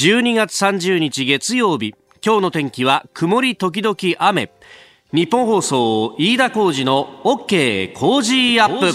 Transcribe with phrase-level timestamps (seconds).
[0.00, 1.92] 12月30日月曜日。
[2.24, 4.52] 今日の天気は曇り時々雨。
[5.12, 8.92] 日本放送飯田浩二の OK 工事アップ。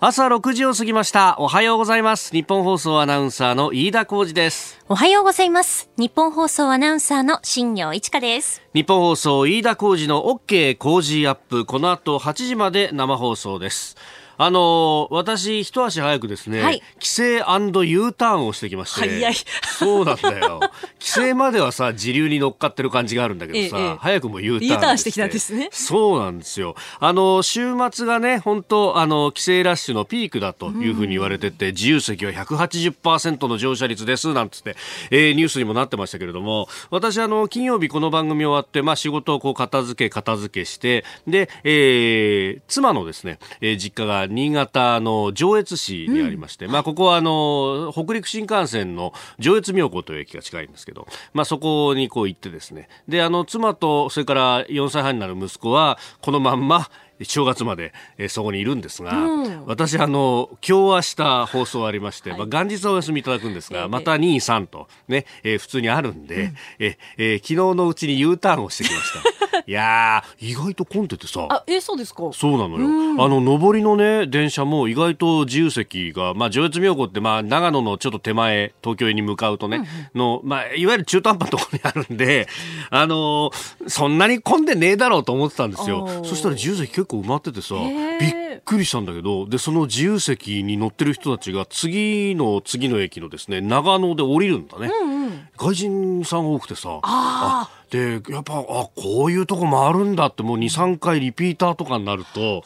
[0.00, 1.36] 朝6時を過ぎました。
[1.38, 2.32] おはようございます。
[2.32, 4.82] 日本放送アナウンサーの飯田浩二です。
[4.88, 5.90] おはようございます。
[5.98, 8.62] 日本放送アナウンサーの新業一華です。
[8.72, 11.66] 日本放送飯田浩二の OK 工事アップ。
[11.66, 13.98] この後8時まで生放送です
[14.40, 19.00] あのー、私、一足早くですね、はい、規制 &U ターンをしてきまして。
[19.00, 19.34] 早い。
[19.64, 20.60] そうなんだよ。
[20.60, 20.70] 規
[21.00, 25.68] 制まではさ、時流に乗っかってる感じがあるんだけどさ、ええ、早くも U ターン、U ターンしてきたんですね。
[25.72, 26.76] そうなんですよ。
[27.00, 34.76] あの、週末がね、本当あの、規制ラッシュのピークだというふうに言われてて、自由席は180%の乗車率です、なんつって、
[35.10, 56.88] えー、ニュースにもなってましたけれども、私、あの、金曜日この番組終わって、まあ、仕事をこう、片付け、片付けして、で、えー、妻のですね、えー、実家が新潟の上越市にありまして、うん、まあここはあの北陸新幹線の上越妙高という駅が近いんですけど、まあそこにこう行ってですね、であの妻とそれから4歳半になる息子はこのまんま
[57.22, 69.38] 正月まで、えー、そこにいるんですが、うん、私あの今日明日放送ありまして、はい、まあ、元日はお休みいただくんですが、えー、また2、3とね、えー、普通にあるんで、うん、ええー、昨日のうちに U ターンをしてきました。
[69.66, 71.46] いや意外と混んでてさ。
[71.50, 72.30] あ、えそうですか。
[72.32, 73.22] そうなのよ。
[73.22, 82.48] あの、上りのね、電車も意外と自由席が、まあ、上越妙高って、まあ、長野のちょっと手前、東京に向かうとね、うんうん、の、まあ、いわゆる中途半端なところにあるんで、
[82.90, 86.24] あのー、そんなに混んでねえだろうと思ってたんですよ。
[86.24, 87.74] そしたら自由席結構埋まっててさ、
[88.20, 94.88] びっくりしたんだけど、で、その自由席に乗ってる人たちが、次の次の駅のですね、長野で降りるんだね。
[95.02, 102.62] うんうん、外人さん多くてさ、あで、やっぱ、あ、こういうとこもあるんだって、もう2、3回リピーターとかになると、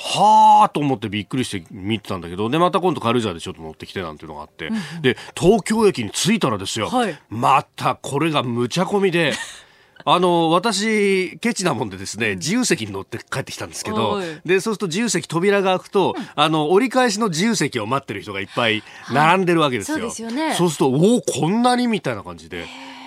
[0.00, 9.32] はあと思ってびっくりして見てたんだけど、で、また今度軽井沢でちょっと乗ってきてなんていうのがあって、うん、で、東京駅に着いたらですよ、はい、またこれが無茶込みで、
[10.04, 19.98] あの、私、ケチなもんでですね、自由席に乗って帰ってきたんですけど、で、そうすると自由席扉が開くと、あの、折り返しの自由席を待ってる人がいっぱい並んでるわけですよ。
[19.98, 20.54] そうですよね。
[20.54, 22.66] そうすると、おお、こんなにみたいな感じで。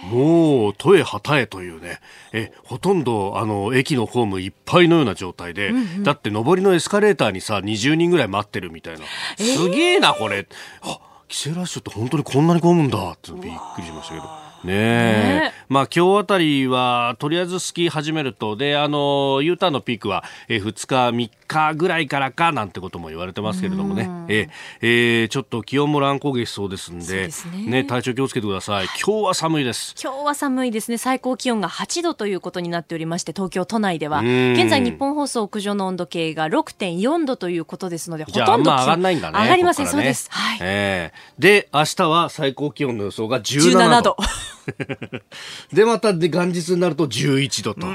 [0.10, 2.00] もう、とえはたえというね、
[2.34, 9.06] え、ほとんど、あの、駅のホームいっぱいのような状態で、うんうん、だって上りのエスカレーターにさ、20人ぐらい待ってるみたいな。
[9.38, 10.48] すげえな、これ。
[10.82, 14.41] あ、帰省ラッシュって本当にこんなに混むんだってびっくりしましたけど。
[14.64, 18.56] ねえ、ね、まあ今日あたりはとりあえずスキー始めると。
[18.56, 24.50] であの U ターンのピークは、えー、2日3日ぐらいからかなんてことも言われてますけれどもね、えー、
[24.82, 27.30] えー、ちょっと気温も乱高下しそうですんで
[27.66, 28.86] ね、ね、体調気をつけてください。
[29.04, 29.96] 今日は寒いです。
[30.02, 30.98] 今日は寒いですね。
[30.98, 34.20] 最高気温が8度ということになっておりまして東京都内では。
[34.20, 40.60] 現在日本放送屋上の温度計が6.4度ということですのでほとんど上がらないんだね上がりません、ね、そうです、はい。
[40.62, 44.18] えー、で明日は最高気温の予想が17度
[45.74, 47.88] で、またで元日になると11度と。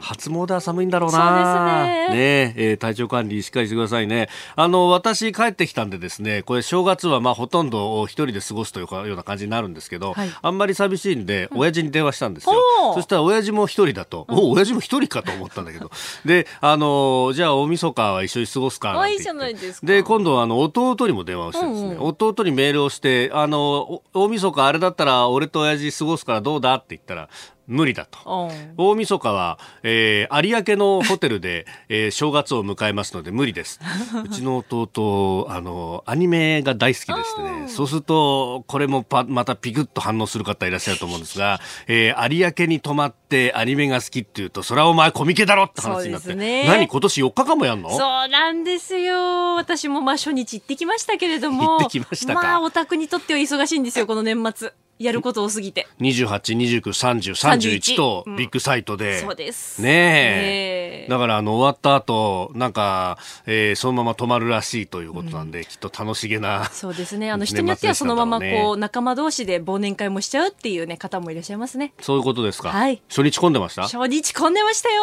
[0.00, 1.18] 初詣は寒いんだろうな。
[1.18, 2.16] そうですね。
[2.16, 4.28] ねえー、体調管理しっかりしてくださいね。
[4.54, 12.54] あの、私帰ってきたんでですね、これ正月はまあほとんど一人で過ごすというかような感じになるんですけど、はい、あんまり寂しいんで、親父に電話したんですよ。
[12.88, 15.90] うん、そしたら親父も一人だと、お親父も一人かと思ったんだけど。
[16.24, 19.86] で、あの、じゃあ大晦日は一緒に過ごすかなていいじゃないですか。
[19.86, 27.28] で、今度あの、弟にも電話をしてですね、うんうん、弟にメールをして、あの、大晦日あれだったら俺と親父過ごすからどうだって言ったら、
[27.66, 28.50] 無理だと。
[28.76, 33.80] 大晦日は、えー、有明のホテルで、 えー、正月を迎えますので無理です。
[34.24, 46.34] うちの弟、あの、アニメが大好きでしてね、そうすると、これもパまたピクッと反応する方いらっしゃると思うんですが、えー、有明に泊まってアニメが好きっていうと、それはお前コミケだろって話になって。
[46.34, 47.90] ね、何今年4日間もやんの？
[47.90, 49.56] そうなんですよ。
[49.56, 51.78] 私もまあ初日行ってきましたけれども。
[51.78, 52.42] 行ってきましたか。
[52.42, 54.72] まあ、お宅にとっては忙しいんですよ、この年末。
[54.98, 55.86] やること多すぎて。
[56.00, 59.20] 28、29、30、31とビッグサイトで。
[59.20, 59.82] そうです。
[59.82, 61.06] ねえ。
[61.08, 66.64] だからあの終わった後、なんか、えー、そのまま泊まるらしいということなんで、うん、きっと楽しげな。
[66.66, 67.30] そうですね。
[67.30, 71.92] あの人によってはそのままこう、仲間同士で忘年会もしちゃうっていうね、方もいらっしゃいますね。
[72.00, 72.70] そういうことですか。
[72.70, 73.02] はい。
[73.08, 73.82] 初日混んでました？
[73.82, 75.02] 初日混んでましたよ。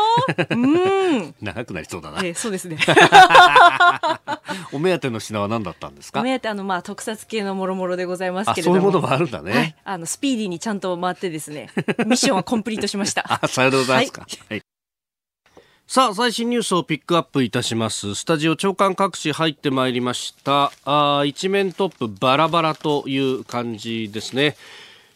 [0.50, 1.36] うん。
[1.42, 2.20] 長くなりそうだな。
[2.24, 2.78] えー、そうですね。
[4.72, 6.20] お目当ての品は何だったんですか？
[6.20, 8.76] お目当てあの、まあ、特撮系のもろもろでございますけれども。
[8.78, 9.52] そういうものもあるんだね。
[9.52, 11.70] はい、あの、スピーディーにちゃんと回ってですね、
[12.06, 13.42] ミッションはコンプリートしました。
[13.44, 14.22] あ、さようでございますか。
[14.22, 14.62] はい、はい
[15.86, 18.16] さあ、最新ニュースをピックアップいたします。
[18.16, 20.72] スタジオ長官各紙入ってまいりました。
[20.86, 24.56] あ一面トップバラバラという感じですね。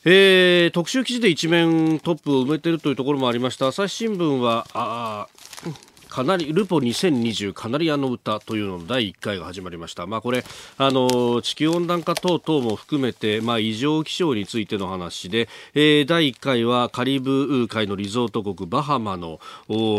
[0.03, 3.67] えー、特集記事で一面トップを埋めているというところもありました。
[3.67, 5.27] 朝日新聞は、あ
[6.17, 10.07] かなりルポ2020カナリアの歌というのの第1回が始まりました。
[10.07, 10.43] まあこれ
[10.79, 19.39] あの地球温暖化等々も含めてまあ異常気象についての話で、えー、第1回はカリブ海のリゾート国バハマの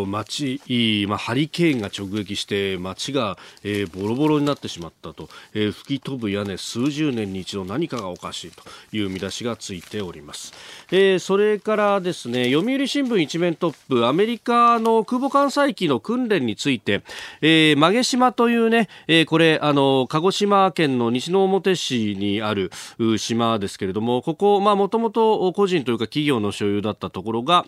[0.09, 0.61] 町
[1.07, 10.53] まあハリケーンが直撃して町が、えー、ボロボロになってしまったと、えー、吹き飛ぶ屋根数十年に一度何かがおかしいという見出しがついております。
[10.91, 17.03] えー、それからですね読売新聞一面トップアメリカの空母艦載機の訓練について、
[17.43, 22.71] えー、馬毛島というね、えー、これあの鹿児島県の西之表市にある
[23.19, 27.67] 島ですけれどもここまあもともと個人というか企業の所有だったところが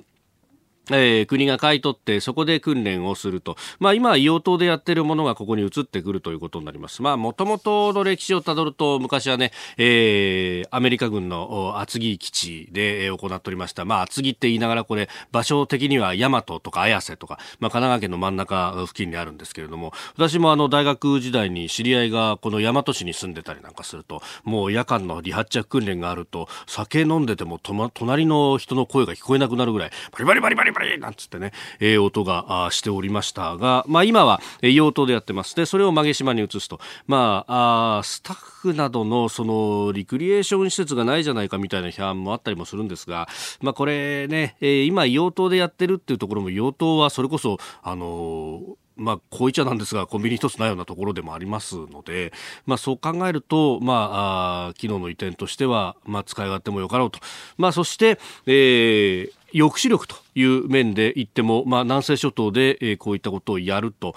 [0.91, 7.03] えー、国が買い取ってそこで訓練をすると、まあ、今、硫黄島でやってるものがここに移ってくるということになります。
[7.03, 13.85] まあ、もともとの歴史をたどると昔はね、えー、アメリカ軍の厚木基地で行っておりました。
[13.85, 35.55] まあ、厚木って言いながらこれ場所的には大和とか綾瀬とか、まあ、神奈川県の真ん中付近にあるんですけれども私もあの大学時代に知り合いがこの大和市に住んでたりなんかするともう夜間の離発着訓練があると酒飲んでても、隣の人の声が聞こえなくなるぐらいバリバリバリバリバリなんつってね、えー、音がしておりましたが、まあ今は用途でやってます。
[35.55, 36.81] で、それを曲げ島に移すと。
[37.07, 43.29] まあ、あスタッフなどのそのリクリエーション施設がないじゃないかみたいな批判もあったりもするんですが、
[43.61, 52.33] まあこれね、えー、今用途でやってるっていうところも用途はそれこそ、あのーまあ、こう言っちゃなんですが、コンビニ一つないようなところでもありますので、
[52.67, 57.19] まあ、そう考えると、まあ、機能の移転としては、まあ、使い勝手もよかろうと。
[57.57, 64.15] まあ、そして、えー、抑止力という面で言っても、まあ、南西諸島で、えー、こういったことをやると、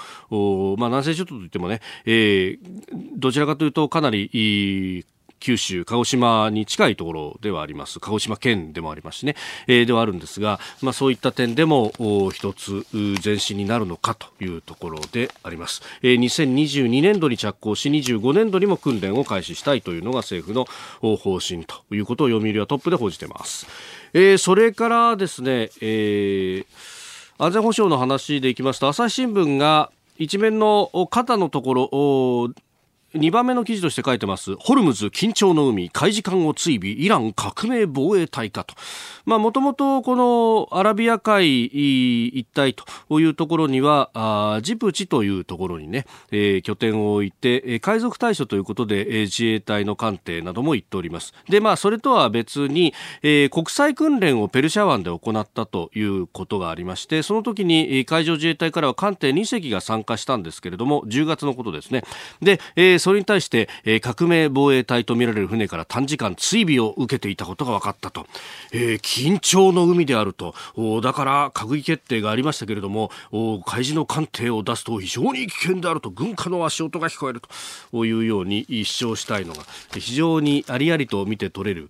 [0.77, 2.59] まあ、南西諸島といってもね、えー、
[3.15, 5.05] どちらかというとかなり
[5.43, 7.99] 九州、鹿児島に近いところではあります。
[7.99, 9.35] 鹿児島県でもありますしね、
[9.67, 11.91] えー、ではあるんですが、まあそういった点でも
[12.31, 12.85] 一つ
[13.21, 15.81] 前進になるのかというところであります。
[16.01, 23.67] えー、2022年度に着工し、25年度にも訓練を開始したいというのが政府の方針ということを読売はトップで報じています。
[24.15, 26.65] えー、それからですね、えー、
[27.39, 32.53] 安全保障の話でいきますと、朝日新聞が一面の肩のところ、
[33.13, 34.55] 2番目の記事として書いてます。
[34.55, 38.73] ホルムズ緊張の海、海事艦を追尾、イラン革命防衛隊かと。
[39.25, 51.35] まあ、もともとこのアラビア海一帯というところには、あジブチというところにね、えー、拠点を置いて、えー、海賊対処ということで、えー、自衛隊の艦艇なども行っております。
[51.47, 62.03] で、まあ、それとは別に、えー、国際訓練をペルシャ湾で行ったということがありまして、その時に、海上自衛隊からは艦艇2隻が参加したんですけれども、10月のことですね。
[62.41, 68.25] で、えーそれに対して、えー、革命防衛隊とみられる船から短時間追尾を受けていたことが分かったと、
[68.71, 70.55] えー、緊張の海であると。
[71.01, 73.11] だから閣議決定がありましたけれども
[73.65, 76.11] 海事の艦艇を出すと非常に危険であると。
[76.11, 77.41] 軍艦の足音が聞こえる
[77.91, 78.05] と。
[78.05, 79.63] いうように主張したいのが
[79.93, 81.89] 非常にありありと見て取れる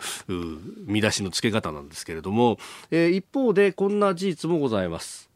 [0.86, 2.58] 見出しの付け方なんですけれども、
[2.90, 5.30] えー、一方でこんな事実もございます。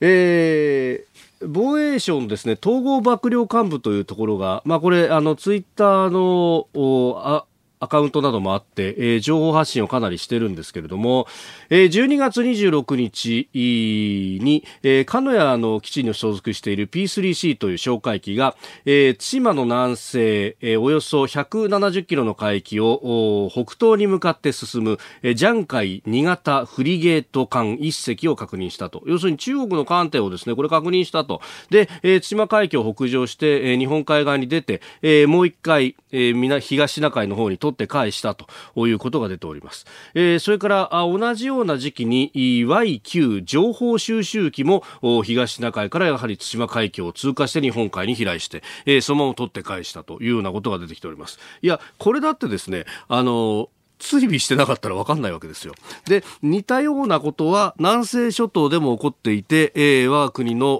[0.00, 7.44] えー、防衛省のですね統合幕僚幹部というところが、まあ、これあのツイッターのおあ
[7.80, 11.26] アカウントなどもあって、えー、情報発信をかなりしてるんですけれども、
[11.70, 29.02] えー、12月26日に、えー、鹿屋の基地に所属している P3C という哨戒機が、えー、対馬の南西、えー、およそ170キロの海域を北東に向かって進む、えー、ジャン海2型フリゲート艦1隻を確認したと。
[29.06, 31.40] 要するに中国の艦艇をですね、これ確認したと。
[31.70, 38.46] で、えー、対馬海峡を北上して、えー、日本海側に出て、えー、もう一回、えー、東シナ海の方に取って返したと
[38.86, 39.86] いうことが出ております。
[40.14, 44.82] えー、それから同じような時期に Y9 情報収集機も
[45.24, 51.38] 東シナ海からやはり対馬海峡を通過して日本海に飛来して、えー、そのまま取って返したというようなことが出てきております。
[51.62, 55.74] いや、これだってですね、あの、追尾してなかったら分かんないわけですよ。
[56.06, 60.78] で、似たようなことは南西諸島でも起こっていて、えー、我が国の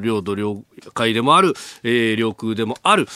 [0.00, 0.62] 領土領
[0.94, 3.06] 海でもある、えー、領空でもある、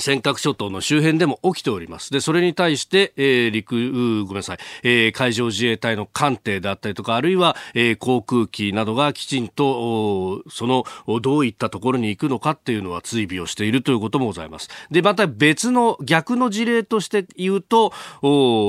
[0.00, 2.10] 尖閣諸島の周辺でも起きております。
[2.10, 10.84] で、それに対して、えー、陸、ごめんなさい、えー、海上自衛隊の艦艇だったりとか、あるいは、えー、航空機などがきちんと、その、
[11.20, 14.68] どういったところに行くのかっていうのは追尾をしているということもございます。
[14.90, 17.92] で、また別の逆の事例として言うと、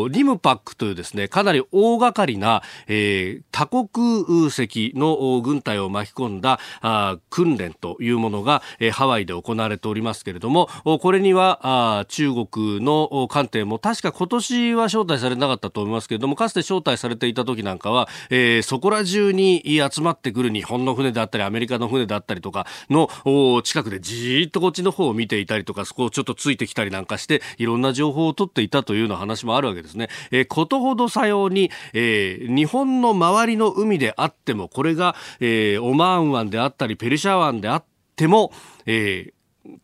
[0.09, 10.69] リムパックというですね、かなり大掛かりな、えー、多国籍の軍隊を巻き込んだあ訓練というものが、えー、ハワイで行われておりますけれども、
[11.01, 11.59] これには
[11.99, 23.09] あ中国の艦艇も確か今年は招待されなかったと思いますけれどもかつて招待されていた時なんかは、えー、そこら中に集まってくる日本の船であったりアメリカの船であったりとかの
[23.63, 30.09] 近くでじーっとこっちの方を見ていたりとかそこをちょっとついてきたりなんかしていろんな情報を取っていたというような話もあるわけですね。
[30.31, 37.83] えー、ことほどさように、えー、日本の周りの海であってもこれが、えー、オマーン湾であったりペルシャ湾であっ
[38.15, 38.51] ても、
[38.85, 39.33] えー、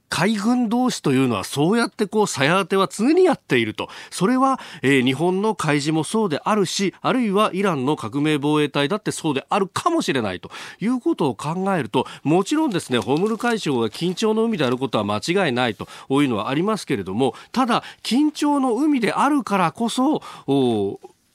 [0.10, 3.90] 海軍同士というのはそうやってこう、さや当ては常にやっていると。
[4.10, 20.22] それは、えー、日本の海事もそうであるし、あるいはイランの革命防衛隊だってそうであるかもしれないということを考えると、もちろんですね、ホームル海峡が緊張の海であることは間違いないというのはありますけれども、ただ、緊張の海であるからこそ、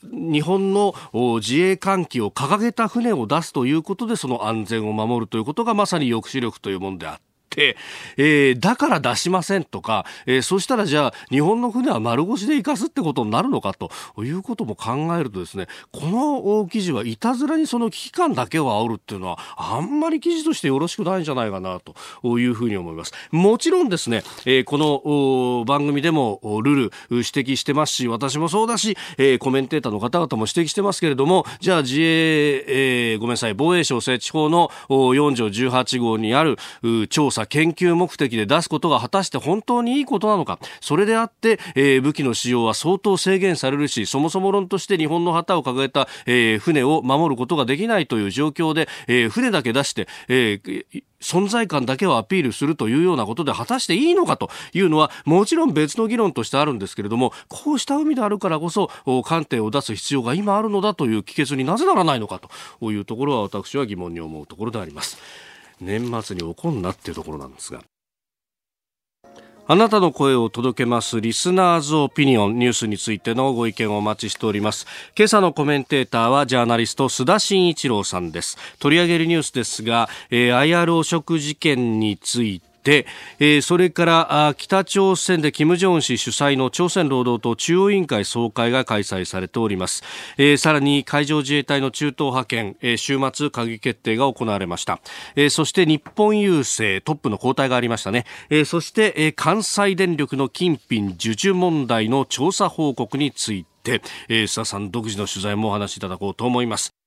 [0.03, 0.95] 日本の
[1.41, 13.91] 自衛艦機を掲げた船を出すということでその安全を守るということがまさに抑止力というものであって。、えー、だから出しませんとか、えー、そしたらじゃあ日本の船は丸腰で生かすってことになるのかと
[14.23, 23.13] いうことも考えるとですね、この記事はいたずらにその危機感だけを煽るっていうのはあんまり記事としてよろしくないんじゃないかなというふうに思います。
[23.31, 32.65] もちろんですね、えー、この番組でもルール指摘してますし、私もそうだし、えー、コメンテーターの方々も指摘してますけれども、じゃあ自衛、
[33.13, 36.57] えー、ごめんなさい、防衛省設置法の4条18号にある
[37.09, 58.91] 調査査、研究目的で出すことが果たして本当にいいことなのか、それであって、えー、武器の使用は相当制限されるし、そもそも論として日本の旗を掲げた、えー、船を守ることができないという状況で、えー、船だけ出して、えー存在感だけをアピールするというようなことで果たしていいのかというのはもちろん別の議論としてあるんですけれどもこうした海であるからこそ
[59.25, 62.41] 艦艇を出す必要が今あるのだという帰結になぜならないのか
[62.81, 65.52] というところは私は疑問に思うところであります。
[65.85, 67.83] 年末に起こんなっていうところなんですが。
[69.69, 74.87] あなたの声を届けますリスナーズオピニオンニュースについてのご意見をお待ちしております。
[75.17, 78.59] 今朝のコメンテーターはジャーナリスト須田慎一郎さんです。
[78.81, 83.07] 取り上げるニュースですが、えー、IR 食事件についてで、
[83.39, 90.03] えー、それから北朝鮮で金正恩氏主催の朝鮮労働党中央委員会総会が開催されております、
[90.37, 95.01] えー、さらに海上自衛隊の中東派遣、えー、週末閣議決定が行われました、
[95.37, 107.02] えー、そして日本郵政トップの交代がありましたね、えー、そして、えー、関西電力の金品授受問題の調査報告について、えー、須田さん独自の取材もお話しいただこうと思います。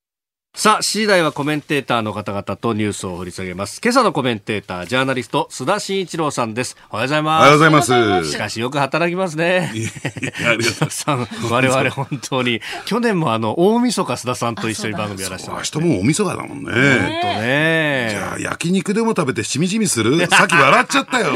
[0.56, 3.82] さあ、次第はコメンテーターの方々とニュースを掘り下げます。
[3.84, 6.78] 今朝のコメンテーター、ジャーナリスト、須田慎一郎さんです。
[6.90, 7.42] おはようございます。
[7.42, 8.32] おはようございます。
[8.32, 9.70] しかしよく働きますね。
[9.76, 9.90] いや、
[10.52, 11.44] ありがとうございます。
[11.52, 15.80] 我々本当に、去年もあの、大晦日須田さんと一緒に番組やらせてました。
[15.80, 16.72] 明日も大晦日だもんね。
[16.72, 18.08] 本当ね。
[18.12, 20.26] じゃあ、焼肉でも食べてしみじみする？
[20.28, 21.34] さっき笑っちゃったよ。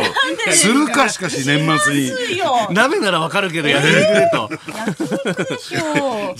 [0.52, 2.10] するか、しかし年末に。
[2.72, 4.50] 鍋ならわかるけど、焼肉でと。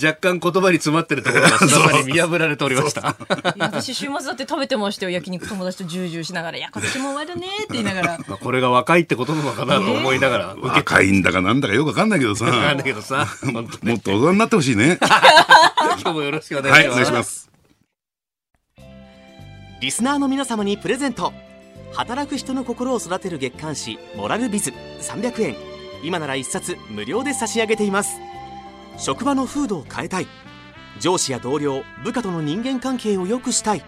[0.02, 3.16] 若干言葉に詰まってるところが須田さんに見破られておりました。
[3.58, 5.10] 私週末だって食べてましたよ。
[5.10, 8.18] 焼肉友達とジュージューしながら「いや今年も終わるね」って言いながら。
[8.26, 12.46] まあこれが若いってことなのかなと思いながら、えー、若いんだかなんだかよくわかんないけどさ。
[12.46, 14.98] わかんないけどさ、 もっと大人になってほしいね。
[16.02, 17.50] 今日もよろしくお願いします、はい、お願いします。
[19.80, 21.32] リスナーの皆様にプレゼント。
[21.92, 24.72] 働く人の心を育てる月刊誌「モラルビズ」
[25.02, 25.56] 300円
[26.04, 28.12] 今なら1冊無料で差し上げています。
[28.96, 30.26] 職場の風土を変えたい
[31.00, 33.84] 上司や同僚部下との人間関係を良くしたい。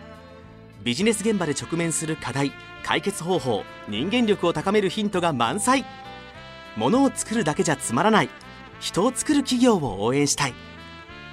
[0.82, 2.52] ビジネス現場で直面する課題
[2.82, 5.84] 解決方法人間力を高めるヒントが満載。
[6.74, 8.30] ものを作るだけじゃつまらない。
[8.80, 10.54] 人を作る企業を応援したい。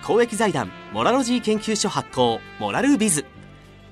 [0.03, 3.25] 公益財団モラロジー研究所発行モラルビズ。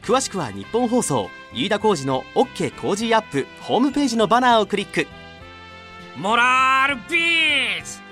[0.03, 5.07] 詳しくは日本放送飯田浩司の OK コージーアップホームページのバナーをクリック。
[6.17, 8.06] モラルビズ!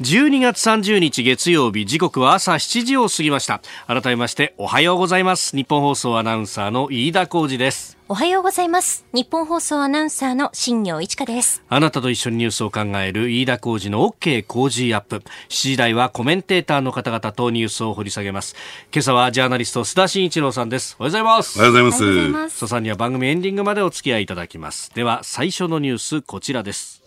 [0.00, 3.60] 12月30日月曜日時刻は朝7時を過ぎました。
[3.88, 5.56] 改めましておはようございます。
[5.56, 7.98] 日本放送アナウンサーの飯田浩二です。
[8.06, 9.04] おはようございます。
[9.12, 11.64] 日本放送アナウンサーの新業一華です。
[11.68, 15.16] あなたと一緒にニュースを考える飯田浩二の OK 工事アップ。
[15.16, 18.54] 7時台はコメンテーターの方々とニュースを掘り下げます。
[18.94, 20.94] 今朝はジャーナリスト須田慎一郎さんです。
[21.00, 21.58] おはようございます。
[21.58, 22.56] おはようございます。
[22.56, 24.94] 須田さんには番組エンディングまでお付き合いいただきます。
[24.94, 26.97] では最初のニュースこちらです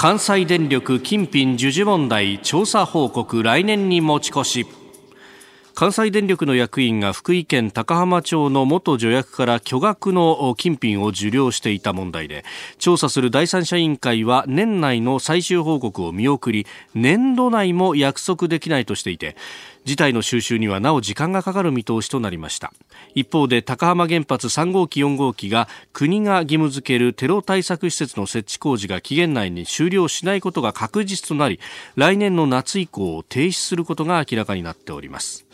[0.00, 4.66] 関西電力金品授受問題調査報告来年に持ち越し。
[5.74, 12.44] 関西電力の役員が福井県高浜町の元助役から巨額の金品を受領していた問題で
[12.78, 19.36] 調査する第三者委員会は年内の最終報告を見送り年度内も約束できないとしていて
[19.84, 22.72] 事態の収集にはなお時間がかかる見通しとなりました。
[23.14, 31.60] 一方で高浜原発3号機4号機が国が義務付けるテロ対策施設の設置工事が期限内に終了しないことが確実となり
[31.96, 35.46] 来年の夏以降停止することが明らかになっております。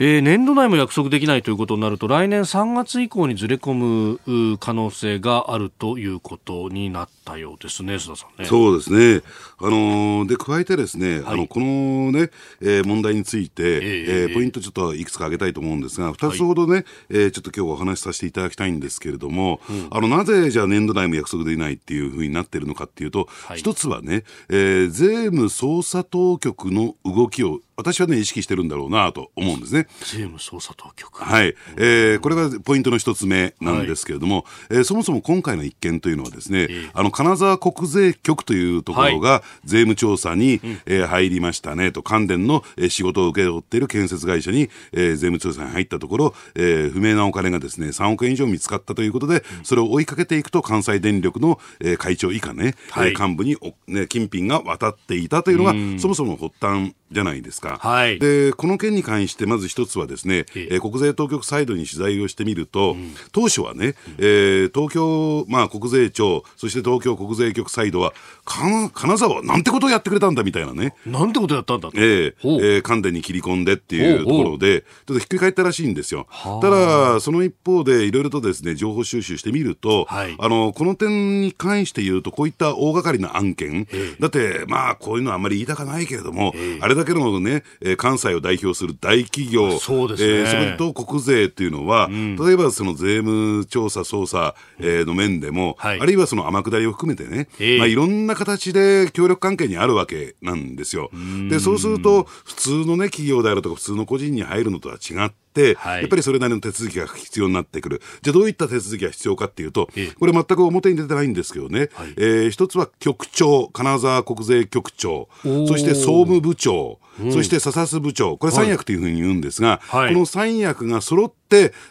[0.00, 8.48] えー、年度内も約束できないということになると来年3月以降にずれ込む可能性があるということになったようですね、須田さんね。
[8.48, 9.22] そうですね。
[9.58, 29.86] あのー、で、加えてですね、はい、あの、このね、えー、問題について、えー、えー、ポイントちょっといくつか挙げたいと思うんですが、二つほどね、はい、えー、ちょっと今日お話しさせていただきたいんですけれども、うん、あの、なぜじゃあ年度内も約束できないっていうふうになってるのかっていうと、一、はい、つはね、えー、税務捜査当局の動きを私はね、意識してるんだろうなと思うんですね。
[30.00, 31.24] 税務捜査当局。
[31.24, 31.54] はい。
[31.76, 57.78] えー、これがポイントの一つ目なんですけれども、はい、えー、そもそも今回の一件というのはですね、えー、あの、金沢国税局というところが税務調査に、はい、えー、入りましたねと、関電の、えー、仕事を受け負っている建設会社に、えー、税務調査に入ったところ、えー、不明なお金がですね、3億円以上見つかったということで、それを追いかけていくと、関西電力の、えー、会長以下ね、はい、幹部にお、ね、金品が渡っていたというのが、そもそも発端じゃないですか。
[57.80, 58.18] はい。
[58.18, 68.12] で、この件に関して、まず一つはですね、えー、国税当局サイドに取材をしてみると、うん、当初はね、えー、東京、まあ、国税庁、そして東京国税局サイドは、
[68.44, 70.94] か金沢なんてことをやってくれたんだみたいなね。
[71.06, 76.26] なんてことやったんだえー、えー、関電に切り込んでっていうところで、ちょっとひっくり返ったらしいんですよ。
[76.60, 83.86] ただ、その一方で、いろいろとですね、情報収集してみると、はい、あの、この点に関して言うと、こういった大掛かりな案件、
[84.18, 101.10] だって、まあ、こういうのはあんまり言いたかないけれども、あれだけのね、えー、関西を代表する大企業、そうですね、えー、それと国税っていうのは、うん、例えばその税務調査捜査、えー、の面でも、はい、あるいはその天下りを含めてね、えー、まあ、いろんな形で協力関係にあるわけなんですよ。
[101.48, 105.43] で、そうすると、普通のね、企業であるとか、普通の個人に入るのとは違って、、
[105.76, 108.02] はい、やっぱりそれなりの手続きが必要になってくる。
[108.22, 121.43] じゃあどういった手続きが必要かっていうと、これ全く表に出てないんですけどね、はい、えー、一つは局長、金沢国税局長、そして総務部長、うん、そして査察部長、これ三役というふうに言うんですが、はい、この三役が揃って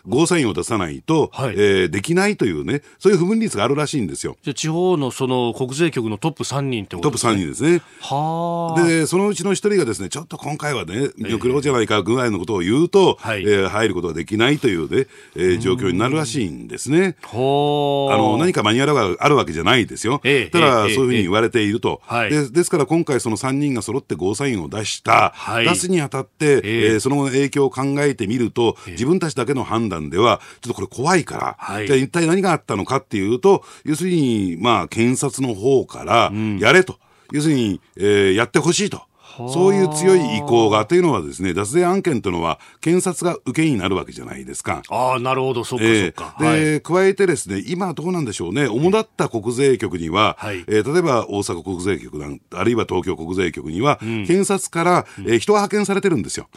[0.07, 4.37] ゴーサインを出さないと、はい、えー、できないというね、そういう不分率があるらしいんですよ。
[4.41, 7.33] じゃ地方のその国税局のトップ3人ってことですね。
[7.33, 7.81] トップ3人ですね。
[8.01, 17.15] はで、そのうちの一人がですね、ちょっと今回はね、見送ろうじゃないかぐらいのことを言うと、はい、えー、入ることができないというね、えー、状況になるらしいんですね。
[17.31, 20.21] あの、何かマニュアルがあるわけじゃないですよ。
[20.23, 22.01] えー、ただ、そういうふうに言われていると。
[22.09, 36.99] えー、でですから今回その3人が揃ってゴーサインを出した、はい、出すにあたって、えー、えー、その影響を考えてみると、自分たちだけの判断では、ちょっとこれ怖いから、はい、じゃあ一体何があったのかっていうと、要するに、まあ、検察の方から、やれと。
[37.31, 39.01] うん、要するに、えー、やってほしいと。
[39.49, 44.83] そういう強い意向がというのはですね、脱税案件というのは、検察が受けになるわけじゃないですか。
[44.89, 46.35] ああ、なるほど、そっか、そっか。
[46.39, 56.47] で、はい、加えてですね、今どうなんでしょうね、主だった国税局には、はい、えー、例えば大阪国税局あるいは東京国税局には、うん、検察から、えー、人が派遣されてるんですよ。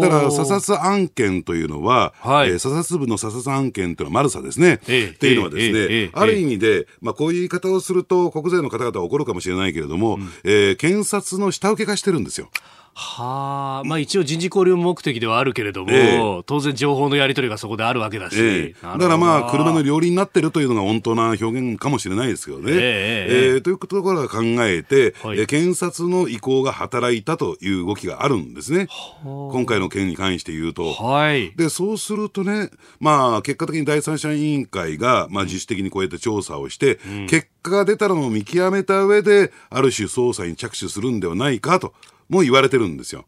[0.00, 4.80] だから査察案件というのは、はい、えー、査察部の査察案件というのはマルサですね。
[4.86, 12.50] えー、っていうのはですね、えー、ある意味で、まあ、こういう言い方をすると国税の方々は怒るかもしれないけれども、うん、えー、検察の下請け化してるんですよ。
[13.00, 18.36] はあ、まあ一応人事交流目的ではあるけれども、えー、当然情報のやり取りがそこであるわけだし。
[18.36, 22.72] えー、だからまあ車の両輪になってるというのが本当な表現かもしれないですけどね。
[22.72, 28.88] えー、えー、というところから考えて、はい、検察の意向が働いたという動きがあるんですね。
[29.22, 30.92] 今回の件に関して言うと。
[30.92, 31.52] はい。
[31.54, 41.94] で、そうするとね、まあ結果的に第三者委員会が、まあ自主的にこうやって調査をして、うん、結果が出たのを見極めた上で、ある種捜査に着手するんではないかと。
[42.28, 43.26] も言われてるんですよ。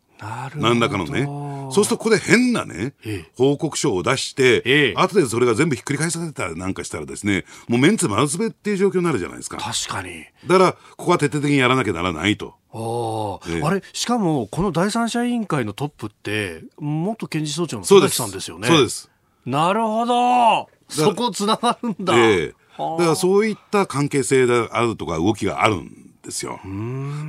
[0.57, 1.25] 何らかのね。
[1.73, 2.95] そうするとここで変なね、
[3.37, 9.59] 報告書を出して、ええ、後でそれが全部ひっくり返されたらなんかしたらですね、もうメンツ丸つべっていう状況になるじゃないですか。
[9.59, 10.25] 確かに。
[10.47, 12.55] だから、ここは徹底的にやらなきゃならないと。
[12.73, 18.69] あええ、あれしかもこの第三者委員会のトップって元検事総長の佐々木さんですよね。
[18.69, 19.11] そうです。
[19.47, 20.69] なるほど。
[20.89, 26.61] そこつながるんだ、ええ、だからそういった関係性であるとか動きがあるんですよ。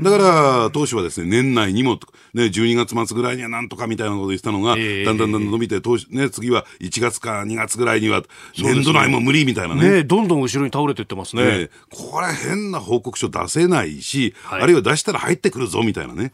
[0.01, 1.99] だから、当初はですね、年内にも、
[2.33, 8.23] ね、12月末ぐらいにはなんとかみたいなことを言ってたのが、えー、だんだんだんだん伸びて、当ね、次は1月か2月ぐらいには、
[8.57, 9.89] 年度内も無理みたいなね。
[9.91, 11.45] ねどんどん後ろに倒れていってますね。
[11.45, 16.31] ねこれ変な報告書出せないし、はい、あるいは出したら入ってくるぞみたいなね。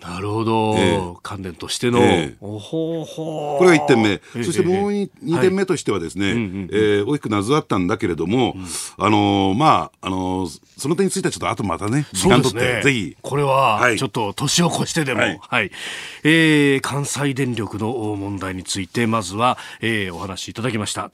[0.00, 3.58] なるほど、えー、関連としての、えー、ほほ。
[3.58, 8.64] これが1点目、えー、そしてもう 2,、えー、点目としてはですね、はい、えー、大きくなぞったんだけれども、うん、
[8.98, 13.16] あのー、まあ、あのー、その点についてはちょっと後またね、時間取って、ね、ぜひ。
[13.20, 15.70] これは、ちょっと年を越してでも、はい、はい、
[16.24, 21.10] えー、関西電力の問題について、まずは、えー、お話しいただきました。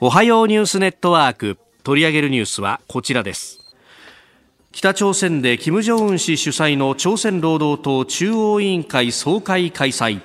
[0.00, 3.59] おはようニュースネットワーク、取り上げるニュースはこちらです。
[4.72, 10.20] 北朝鮮で金正恩氏主催の朝鮮労働党中央委員会総会開催。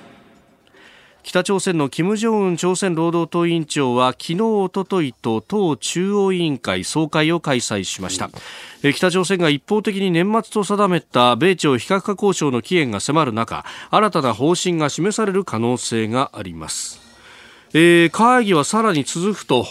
[1.24, 8.30] 北朝鮮の金正恩朝鮮労働党委員長は昨日、おとといと党中央委員会総会を開催しました、
[8.94, 17.05] 北朝鮮が一方的に年末と定めた米朝非核化交渉の期限が迫る中新たな方針が示される可能性があります。
[17.78, 19.66] えー、会議はさらに続くと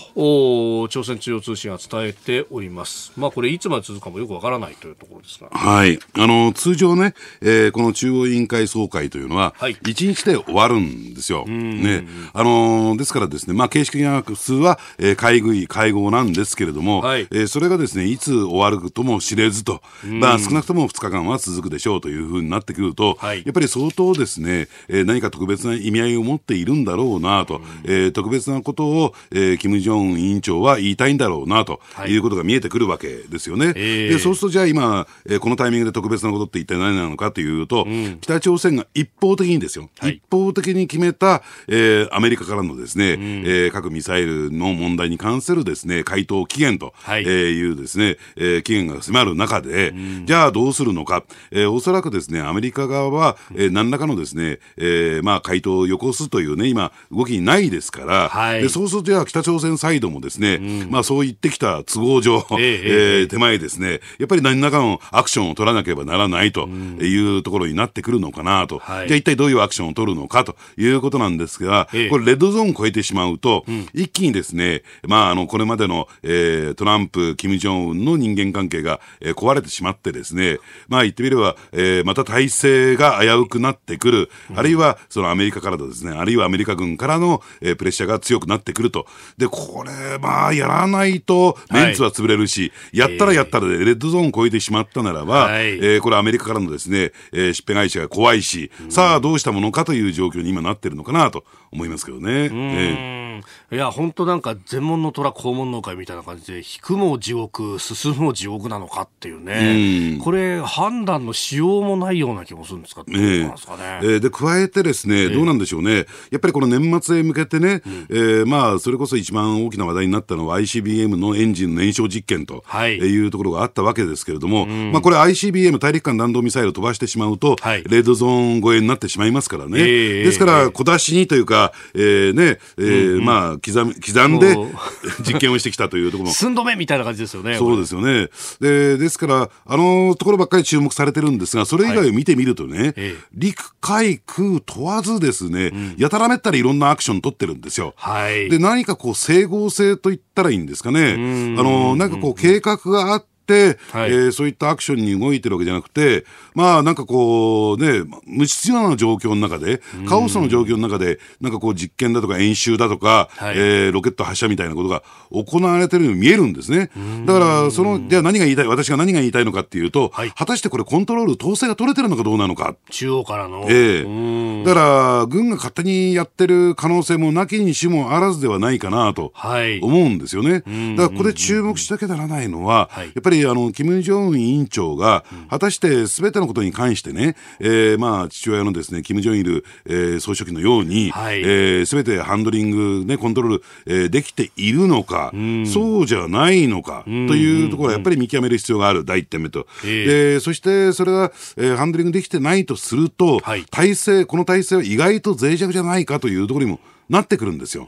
[0.91, 3.11] 朝鮮中央通信は伝えております。
[3.17, 5.49] まあこれいつまで続くかもよくわからないというところですが。
[5.49, 5.97] はい。
[6.13, 11.45] あの、通常ね、えー、この中央委員会総会というのは、1日で終わるんですよ。
[11.47, 12.07] ね。
[12.33, 32.15] あのですからですね、まあ形式が普通は、えー、会議、会合なんですけれども、はい、えー、それがですね、いつ終わるとも知れずと、まあ少なくとも2日間は続くでしょうというふうになってくると、はい、やっぱり相当ですね、えー、何か特別な意味合いを持っているんだろうなと、えー、特別なことを、えー、金正恩委員長は言いたいんだろうなとい。
[32.17, 33.67] うことが見えてくるわけですよね。
[33.67, 47.23] はい、でそうすると、じゃあ今、えー、このタイミングで特別なことって一体何なのかというと、うん、北朝鮮が一方的にですよ、はい、一方的に決めた、えー、アメリカからのですね、うん、えー、核ミサイルの問題に関するですね、回答期限と、はい。
[47.23, 89.05] えー、いうですね、えー、期限が迫る中で、うん、じゃあどうするのか、えー、おそらくですね、アメリカ側は、えー、何らかのですね、えー、まあ回答をよこすというね、今、動きにないですから、はい、でそうすると、北朝鮮サイドもですね、うん、まあそう言ってきた都合上、えー、えー、手前ですね、やっぱり何らかのアクションを取らなければならないというところになってくるのかなと、はい、じゃあ一体どういうアクションを取るのかということなんですが、えー、これレッドゾーンを超えてしまうと、うん、一気にですね、まああの、これまでの、えー、トランプ、キム・ジョンウンの人間関係が、えー、壊れてしまってですね、まあ言ってみれば、えー、また体制が危うくなってくる、うん、あるいはそのアメリカからのですね、あるいはアメリカ軍からの、えー、プレッシャーが強くなってくると。
[89.37, 101.43] で、これ、まあ、やらないと、メンツは潰れるし、はい、やったらやったらで、レッドゾーンを超えてしまったならば、はい、えー、これアメリカからのですね、えー、しっぺ会社が怖いし、うん、さあ、どうしたものかという状況に今なってるのかなと
[101.75, 102.49] 思いますけどね。
[102.51, 110.17] えー、いや、本当なんか、全門の虎、肛門の会みたいな感じで、引くも地獄、進むも地獄なのかっていうね。
[110.17, 113.13] うこれ、判断のしようもないような気もするんですかね。
[113.13, 113.53] えー、
[114.01, 116.05] えー、で、加えてですね、どうなんでしょうね。
[116.31, 129.79] やっぱりこの年末へ向けてね、うん、えー、まあ、それこそ一番大きな話題になったのは ICBM のエンジンの燃焼実験というところがあったわけですけれども、はい、まあ、これ ICBM 大陸間弾道ミサイルを飛ばしてしまうと、はい、レッドゾーン超えになってしまいますからね。
[129.79, 134.55] えー、ですから、小出しにというか、えー、ね、えー、うんうん、まあ、刻み、刻んで
[135.25, 136.33] 実験をしてきたというところも。
[136.33, 137.57] 寸止めみたいな感じですよね。
[137.57, 138.29] そうですよね。
[138.59, 147.93] で、ですから、あのところばっかり注目されてるんですが、それ以外を見てみるとね、はい、陸、海、空問わずですね、うん、やたらめったらいろんなアクション取ってるんですよ。
[147.97, 151.13] はい、で、何かこう、整合性といったらいいんですかね。
[151.57, 166.89] あの、なんかこう、計画があって、、はい、えー、そういったアクションに動いてるわけじゃなくて、まあなんかこうね、無必要な状況の中で、カオスの状況の中で、なんかこう実験だとか演習だとか、はい、えー、ロケット発射みたいなことが行われてるように見えるんですね。
[167.25, 172.75] だから、その、じゃあ何が言いたい、私が何が言いたいのかっていうと、はい、果たしてこれコントロール、統制が取れてるのかどうなのか。
[172.89, 173.65] 中央からの。
[173.69, 174.03] ええ。
[174.03, 179.33] ー、だから、軍が勝手にやってる可能性もなきにしもあらずではないかなと
[179.81, 180.61] 思うんですよね。
[180.61, 199.67] だからここで注目しなきゃならないのは、やっぱりあの、金正恩委員長が、果たしてすべてのことに関してね、えー、まあ、父親のですね、金正日、えー、総書記のように、はい、えー、すべてハンドリング、ね、コントロール、えー、できているのか、うん、そうじゃないのか、というところはやっぱり見極める必要がある、第一点目と。
[199.83, 207.85] えー、そして、それが、えー、ハンドリングできてないとすると、はい、体制、この体制は意外と脆弱じゃないかというところにもなってくるんですよ。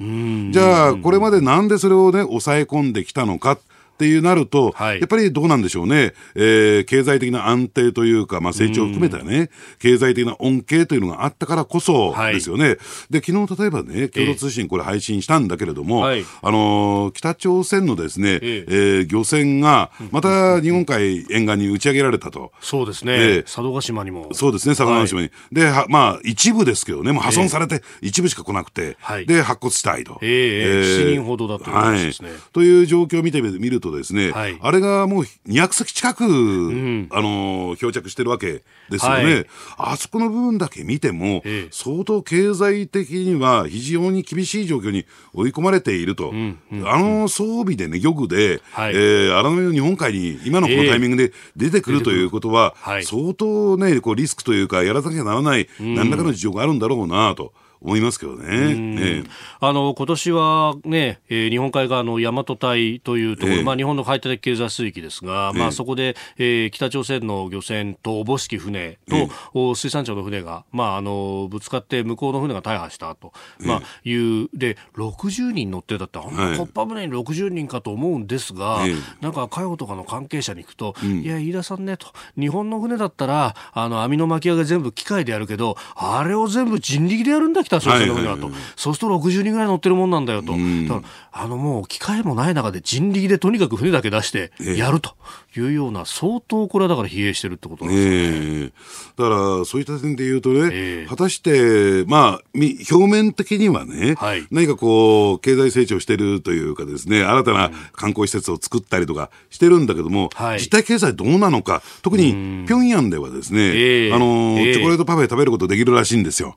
[0.51, 3.57] じゃあ、これまでなんでそれをね、抑え込んできたのか。
[3.97, 12.63] っていうなると、はい、やっぱりどうなんでしょうね、えー、経済的な安定というか、まあ、成長を含めたね、経済的な恩恵というのがあったからこそですよね。
[12.63, 12.77] はい、
[13.09, 22.51] で、昨日例えばね、共同通信これ配信したんだけれども、えー、あのー、北朝鮮のですね、えー、えー、漁船が、また日本海沿岸に打ち上げられたと。
[22.61, 23.13] そうですね。
[23.13, 24.29] えー、佐渡島にも。
[24.33, 25.27] そうですね、佐渡島に。
[25.27, 30.19] はい、で、まあ、一部ですけどね、もう破損されて、一部しか来なくて、で、白骨死体と。
[30.21, 39.45] えー、えー、7人ほどだということですね、という状況を見てみるととですね、はい、あれがもう200隻近く、うん、あの漂着してるわけですよね、はい、
[39.77, 57.53] あそこの部分だけ見ても、え相当経済的には非常に厳しい状況に追い込まれていると、うんうん、あの装備でね、漁具で、はい、えー、荒波の日本海に今のこのタイミングで出てくるということは、相当ね、こうリスクというか、やらなきゃならない、何らかの事情があるんだろうなと。
[57.81, 59.23] 思いますけどね。
[59.59, 78.79] あの今年はね、えー、日本海側の大和隊というところ、えー、まあ日本の排他的経済水域ですが、えー、まあそこで、えー、北朝鮮の漁船とおぼしき船と、えー、水産庁の船がまああのぶつかって向こうの船が大破したと、まあいうで60人乗ってたってあんなこっぱ船に60人かと思うんですが、
[79.21, 82.07] なんか海保とかの関係者に行くと、うん、いや飯田さんねと。
[82.37, 91.01] 日本の船だったらあの網の巻き上げ全部機械でやるけどあれを全部人力でやるんだ北朝鮮の船はと、そうすると60人ぐらい乗ってるもんなんだよと、だか
[91.33, 95.15] らあのもう機会もない中で人力でとにかく船だけ出してやると
[95.59, 98.71] いうような、相当これはだから疲弊してるってことなんですよね、えー、
[99.17, 116.55] だからそういった点で言うとね、えー、果たして、まあ、表面的にはね、はい、何かこう、経済成長してるというかですね、新たな観光施設を作ったりとかしてるんだけども、はい、実体経済どうなのか、特に平壌ではですね、えー、あの、チョコレートパフェ食べることできるらしいんですよ。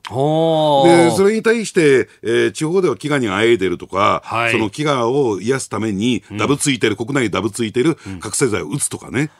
[0.85, 9.31] で、それに対して、えー、地方では飢餓にあえいでるとか、はい、その飢餓を癒すために、ダブついてる、うん、国内にダブついてる覚醒剤を打つとかね。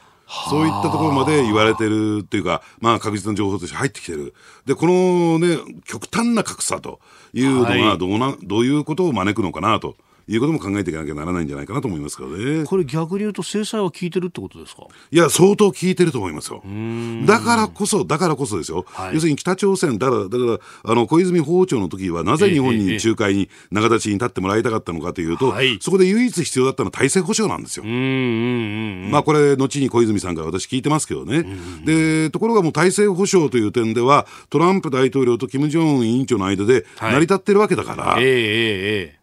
[0.49, 4.33] そういったところまで言われてるっていうか、まあ確実な情報として入ってきてる。
[4.65, 7.01] で、このね、極端な格差と
[7.33, 9.97] いうのがどうな、はい、どういうことを招くのかなと。
[10.27, 12.63] いうことも考えていかなきゃならないんじゃないかなと思いますからね。
[12.65, 14.83] これ逆に言うと制裁は効いてるってことですか？
[15.11, 16.63] いや、相当効いてると思いますよ。
[17.25, 18.85] だからこそ、だからこそですよ。
[18.87, 27.83] はい、要するに北朝鮮、だから、だから、あの、小泉訪朝の時はなぜ日本に仲介に仲立ちに立ってもらいたかったのかというと、そこで唯一必要だったのは体制保障なんですよ。
[27.85, 31.45] まあこれ、後に小泉さんから私聞いてますけどね。
[31.85, 38.23] で、ところがもう体制保障という点では、トランプ大統領と金正恩委員長の間で成り立ってるわけだから、はい、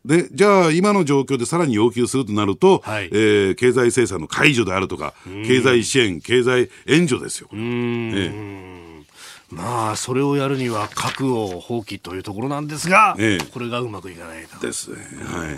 [0.09, 5.13] で、じゃあ今の状況でさらに要求するとなると、はい、えー、経済制裁の解除であるとか、
[5.47, 7.49] 経済支援、経済援助ですよ。
[7.53, 9.03] え
[9.51, 14.59] まあ、それをやるには核を放棄というところなんですが、ええ、これがうまくいかないと。
[14.59, 14.97] ですね。
[14.97, 15.49] はい。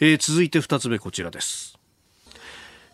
[0.00, 1.78] えー、続いて二つ目こちらです。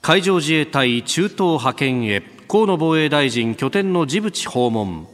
[0.02, 5.08] 海上自衛隊中東派遣へ河野防衛大臣拠点のジブチ訪問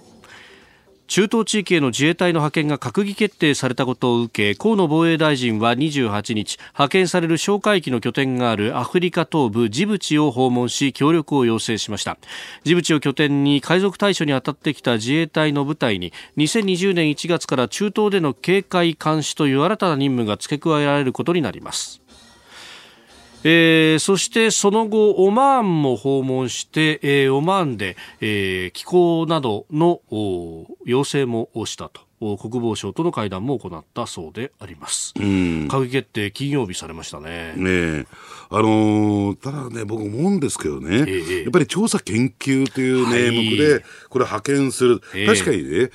[1.08, 12.18] 中東地域への自衛隊の派遣が閣議決定されたことを受け河野防衛大臣は28日派遣される哨戒機の拠点があるアフリカ東部ジブチを訪問し協力を要請しました。
[12.64, 22.02] ジブチを拠点に海賊対処に当たってきた自衛隊の部隊に2020年1月から中東での警戒監視という新たな任務が付け加えられることになります。
[23.44, 30.00] えー、そしてその後オマーンも訪問して、えー、オマーンで、えー、気候などの
[30.84, 32.07] 要請もしたと。
[32.20, 35.14] 国防省との会談も行ったそうであります。
[35.16, 37.54] 閣議決定金曜日されましたね。
[37.56, 38.06] ね
[38.50, 45.00] あのー、ただね、僕思うんですけどね、えー、やっぱり調査研究という名目で、これ派遣する。
[45.12, 45.90] はい、確かにね、え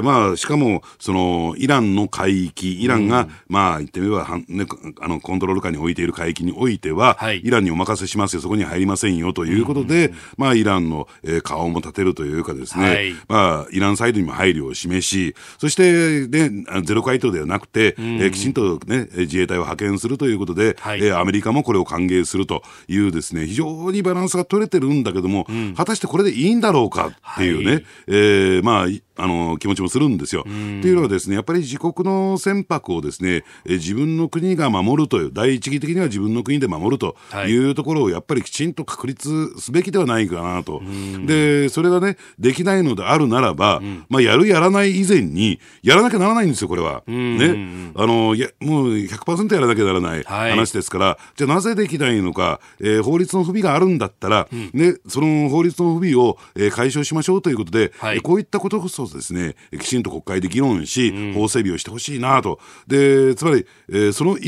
[0.00, 4.66] ー、まあ、しかも、その、イランの海域、イランが、うん、まあ、言ってみれば、ね、
[5.00, 28.86] あの、コントロール下に置いている海域においては、はい、イランにお任せしますよ、そこに入りませんよということで、うん、まあ、イランの、えー、顔も立てるというかですね、はい、まあ、イランサイドにも配慮を示し、そして、ね、ゼロ回答ではなくて、うん、えー、きちんとね、自衛隊を派遣するということで、はい、えー、アメリカもこれを歓迎するというですね、非常にバランスが取れてるんだけども、うん、果たしてこれでいいんだろうかっていうね、はい、えー、まあ、
[29.16, 30.42] あの気持ちもするんですよ。
[30.44, 40.82] というのはですね、やっぱり自国の船舶をですね、え自分の国が守るという、第一義的には自分の国で守るというところをやっぱりきちんと確立すべきではないかなと。
[41.26, 47.02] で、それがね、できないのであるならば、うん、まあ、やるやらない以前に、やらなきゃならないんですよ、これは。
[47.06, 47.92] ね。
[47.94, 62.60] あの、やもう100%やらなきゃならない話ですから、はい、じゃあなぜできないのか、えー、法律の不備があるんだったら、うん、ね、その法律の不備を、えー、解消しましょうということで、はい、こういったことこそですね、きちんと国会で議論し、うん、法整備をしてほしいなと。
[62.86, 64.38] で、つまり、えー、その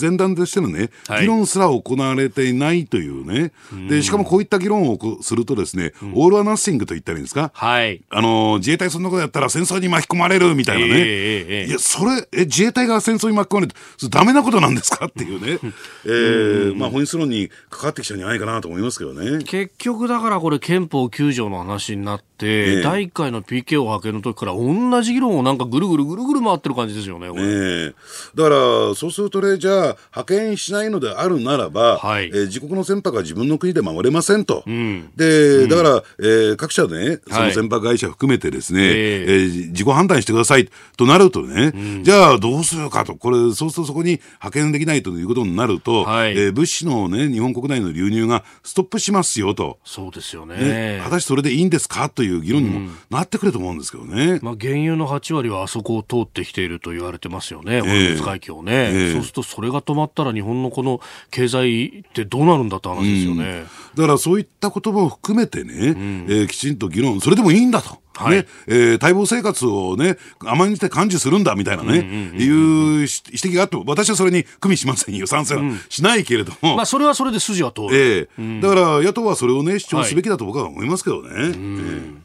[0.00, 3.52] 前段としてのね、はい、議論すら行われていないというね。
[3.88, 7.50] で、しかもこういった議論をするとですね、うん、オール・ア・ナッシングと言ったらいいんですか？
[7.54, 8.02] はい。
[8.10, 10.92] あの、自衛隊そんなことやったら戦争に巻き込まれるみたいなね。
[10.96, 15.06] えー、いや、それ、え、自衛隊が戦争に巻き込まれて、それダメなことなんですか？
[15.06, 15.58] っていうね。
[16.04, 19.44] えー、まあ本質論に関わってきたんじゃないかなと思いますけどね。
[19.44, 27.30] 結局だからこれ憲法9条の話になって、て、え第1回の PK を派遣の時から同じ議論をなんかぐるぐるぐるぐる回ってる感じですよね。
[27.30, 27.94] ね
[28.34, 34.64] だから、そうするとね、じゃあ、派遣しないのであるならば、はい、えー、自国の船舶は自分の国で守れませんと。
[34.66, 49.78] うん、で、だから、えー、各社ね、その船舶会社含めてですね、はい、えー、自己判断してくださいとなるとね、うん、じゃあどうするかと、これ、そうするとそこに派遣できないということになると、はい、えー、物資のね、日本国内の流入がストップしますよと。
[49.84, 50.72] そうですよね。
[50.72, 51.00] ね。
[51.04, 52.08] 果たしてそれでいいんですか？
[52.08, 54.38] という議論にもなってくると思うんですけどね。
[54.42, 63.64] まあ、原油の8割はあそこを通ってきていると言われてますよね、ホルムズ海峡ね、えー、そうするとそれが止まったら日本のこの経済ってどうなるんだって話ですよね、うん、
[63.96, 67.98] だからそういったことも含めてね、うん、えー、きちんと議論、それでもいいんだと。
[68.14, 68.46] はい、ね。
[68.66, 72.52] えー、待望生活をね、甘んじて感知するんだみたいなね、いう
[73.00, 81.30] 指摘があっても、私はそれに組みしませんよ、賛成はしないけれども、まあ、それはそれで筋は通る、えー、だから野党はそれをね、主張すべきだと僕は思いますけどね。
[81.30, 82.16] はい、えー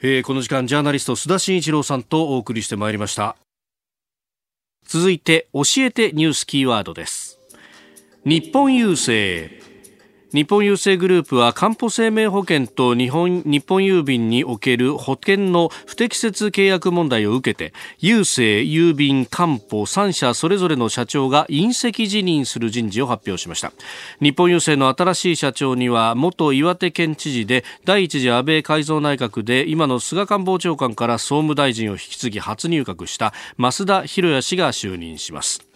[0.00, 3.36] えー、この時間ジャーナリスト須田慎一郎さんとお送りしてまいりました。
[4.86, 7.38] 続いて教えてニュースキーワードです。
[8.24, 9.57] 日本郵政
[10.34, 23.72] 日本郵政グループはかんぽ生命保険と日本日本郵便における保険の不適切契約問題を受けて郵政、郵便、かんぽ3社それぞれの社長が隕石辞任する人事を発表しました。
[24.20, 35.67] 日本郵政の新しい社長には元岩手県知事で第一次安倍改造内閣で今の菅官房長官から総務大臣を引き継ぎ初入閣した増田博也氏が就任します。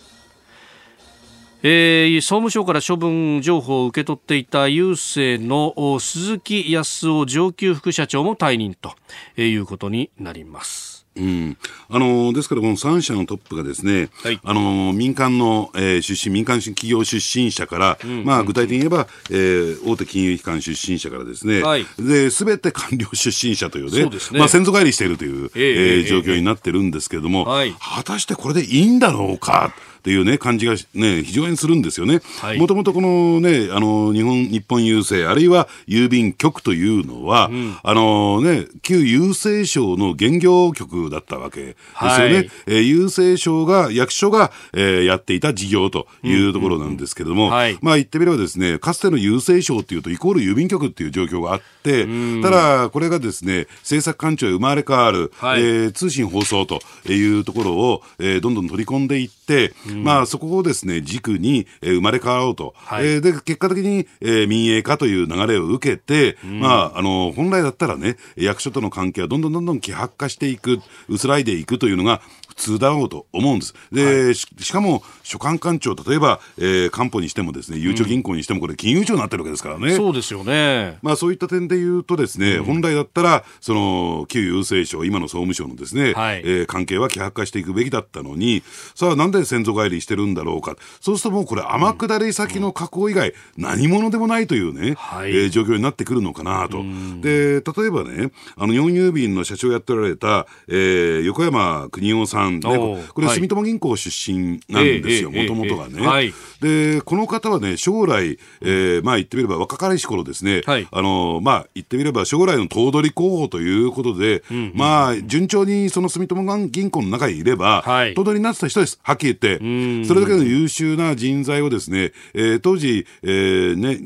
[1.64, 8.94] えー、総務省から処分情報を受け取っていた郵政の鈴木康夫上級副社長も退任と
[9.40, 11.02] いうことになります。
[11.14, 11.59] うん、
[11.90, 24.38] あのですから、この3社のトップがですね、はい、あの民間の、えー、出身、民間企業出身者から、うん、まあ、具体的に言えば、えー、大手金融機関出身者からですね、はい、でて官僚出身者というね、うね。
[24.38, 29.75] まあ、先祖返りしているという、えー、えー、状況になってるんですけれども、はい、果たしてこれでいいんだろうか。
[30.03, 32.22] っていうね、感じがね、非常にするんですよね。
[32.59, 42.35] もともとこのね、あの、日本、日本郵政、あるいは郵便局というのは、うん、あのね、旧郵政省の現業局だったわけですよね。
[42.35, 52.07] はい、えー、郵政省が、役所が、えー、やっていた事業というところなんですけれども、まあ言ってみればですね、かつての郵政省っていうとイコール郵便局っていう状況があって、
[52.43, 62.75] ただ、これがですね、政策官庁へ生まれ変わる、はい、えー、通信放送というところを、えー、どんどん取り込んでいって、まあ、そこをですね、軸に、えー、生まれ変わろうと。
[62.77, 73.74] はい、えー、で、結果的に、えー、民営化という流れを受けて、うん、まあ、あの、本来だったらね、役所との関係はどんどんどんどん希薄化していく、薄らいでいくというのが、普通だろうと思うんです。
[73.90, 79.95] で、はい、しかも、所管官庁、例えば、えー、官報にしてもですね、ゆうちょ銀行にしても、これ、金融庁になってるわけですからね。
[79.95, 80.99] そうですよね。
[81.03, 88.63] まあ、そういった点で言うとですね、うん、本来だったら、その、旧郵政省、今の総務省のですね、はい、えー、関係は希薄化していくべきだったのに、
[88.95, 90.77] さあ、なんで先祖返りしてるんだろうか。
[91.01, 96.83] そうするともうこれ、天下り先の加工以外、何者でもないというね、はい、えー、状況になってくるのかなと。
[97.21, 106.33] で、例えばね、あの、日本郵便の社長をやっておられた、えー、横山邦夫さん、ね、これ、住友銀行出身なんですよ、もともとがね、はい。
[106.61, 120.07] で、この方はね、将来、えー、まあ言ってみれば若かりし頃ですね、はい、あの、まあ言ってみれば将来の頭取候補ということで、うんうん、まあ順調にその住友銀行の中にいれば、はい、頭取になってた人です、はっきり言って。
[120.07, 123.96] それだけの優秀な人材をですね、えー、当時、えー、ね、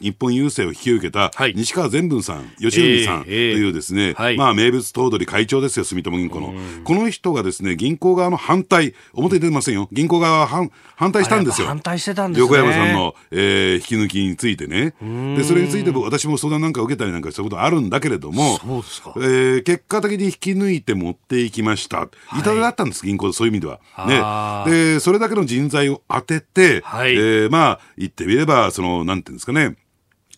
[0.00, 6.54] 日本郵政を引き受けた西川善文さん、吉文さんというですね、えーえーはい、まあ名物頭取会長ですよ、住友銀行の。
[6.84, 9.88] この人がですね、銀行側の反対、表に出てませんよ。
[9.92, 11.68] 銀行側は反反対したんですよ。
[11.68, 12.42] 反対してたんですね。
[12.42, 14.94] 横山さんの、えー、引き抜きについてね。
[15.36, 19.14] で、それについて私も相談なんか受けたりなんかしたことあるんだけれども、そうですか。
[19.16, 22.08] えー、結果的に引き抜いて持っていきました。
[22.38, 24.66] いただったんです、銀行でそういう意味では。
[24.66, 24.70] ね。
[24.70, 29.76] で、それだけの人材を当てて、はい、えー、まあ、言ってみれば、その、なんていうんですかね、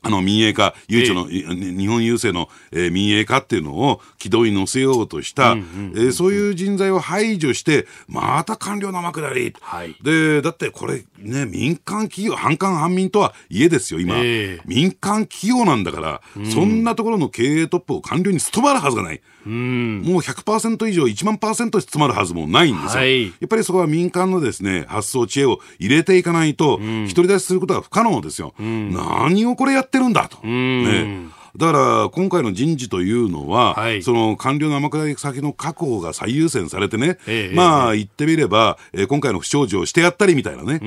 [0.03, 5.57] あの民営化、唯一の、えー、日本郵政の、えー、民営化っていうのを軌道に乗せようとした、
[5.97, 19.21] えそういう人材を排除して、また官僚の天下り、はい、で、だってこれね、民間企業、半官半民とはいえですよ、今、えー、民間企業なんだから、うん、そんなところの経営トップを官僚に務まるはずがない。
[19.47, 28.55] うん、もう100%以上、1万パーセント務まるはずもないんですよ、はい、やっぱりそこは民間のですね、発想、知恵を入れていかないと、うん、独り立ちすることは不可能ですよ。
[28.59, 30.39] 何をこれやってるんだと。
[30.47, 31.29] ね。
[31.57, 40.87] だから今回の人事というのは、はい、その官僚の天下り先の確保が最優先されてね、ええ、まあ言ってみれば、えー、今回の不祥事をしてやったりみたいなね、え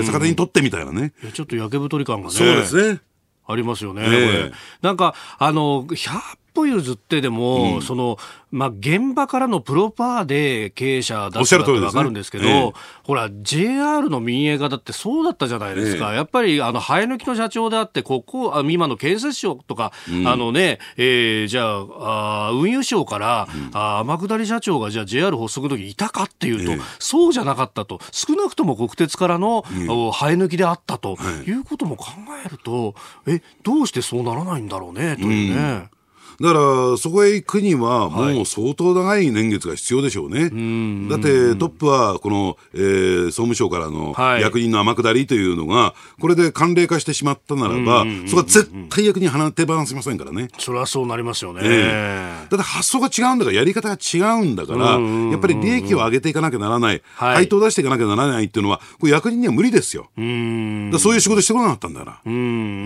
[0.00, 1.12] ー、逆手に取ってみたいなね。
[1.34, 2.34] ちょっと焼け太り感がね。
[2.34, 3.00] そうですね。
[3.48, 6.18] ありますよね、えー、なんか、あの、100
[6.56, 8.16] 歩譲ってでも、うん、その、
[8.50, 12.72] まあ、現場からのプロパーで経営者だったらわかるんですけど、ねええ、
[13.04, 16.12] ほら、JR の民営化だってそうだったじゃないですか。
[16.12, 28.00] え、やっぱり、あの、生え抜きの社長であって、ここ、あ今の建設省とか、うん、あのね、えー、じゃあ、あ運輸省から、うん、あ天下り社長がじゃあ JR 発足の時いたかっていうと、そうじゃなかったと。
[28.12, 31.52] 少なくとも国鉄からの、生え抜きであったと、い。
[31.52, 32.12] うことも考
[32.44, 32.94] えると、
[33.26, 35.90] え、どうしてそうならないんだろうね、というね。
[36.40, 40.40] だからそこへ行くには、もう相当長い年月が必要でしょうね。
[40.40, 50.48] はい、だってトップはこの、えー、総務省からの役人の天下りというのが、これで慣例化してしまったならば、そこは絶対役人手放せませんからね。
[50.58, 51.60] それはそうなりますよね。
[51.64, 60.10] えー、だって発想が違うんだから、やり方が違うんだから、やっぱり利益を上げていかなきゃならない、はい、配当を出していかなきゃならないっていうのは、これ役人には無理ですよ。
[60.16, 62.32] うんそういう仕事してこなかったんだから、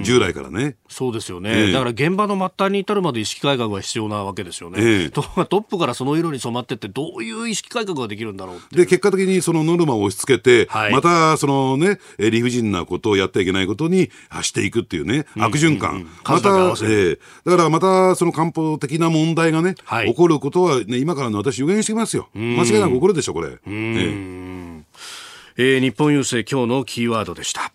[0.05, 0.77] 従来からね。
[0.89, 1.51] そうですよね。
[1.51, 4.79] えー、だから現場の末端に至るまで意識改革が必要なわけですよね。
[4.81, 22.29] えー、とトップからその色に染まってってどういう意識改革ができるんだろうで結果的にそのノルマを押し付けて、はい、またそのね理不尽なことをやってはいけないことに走っていくっていうね、悪循環、だからまたその漢方的な問題がね、はい、起こることは、ね、今からの私予言してきますよ。
[22.35, 23.59] 間違いなく起こるでしょこれ。
[23.67, 24.83] えー、
[25.57, 27.73] えー、日本郵政今日のキーワードでした。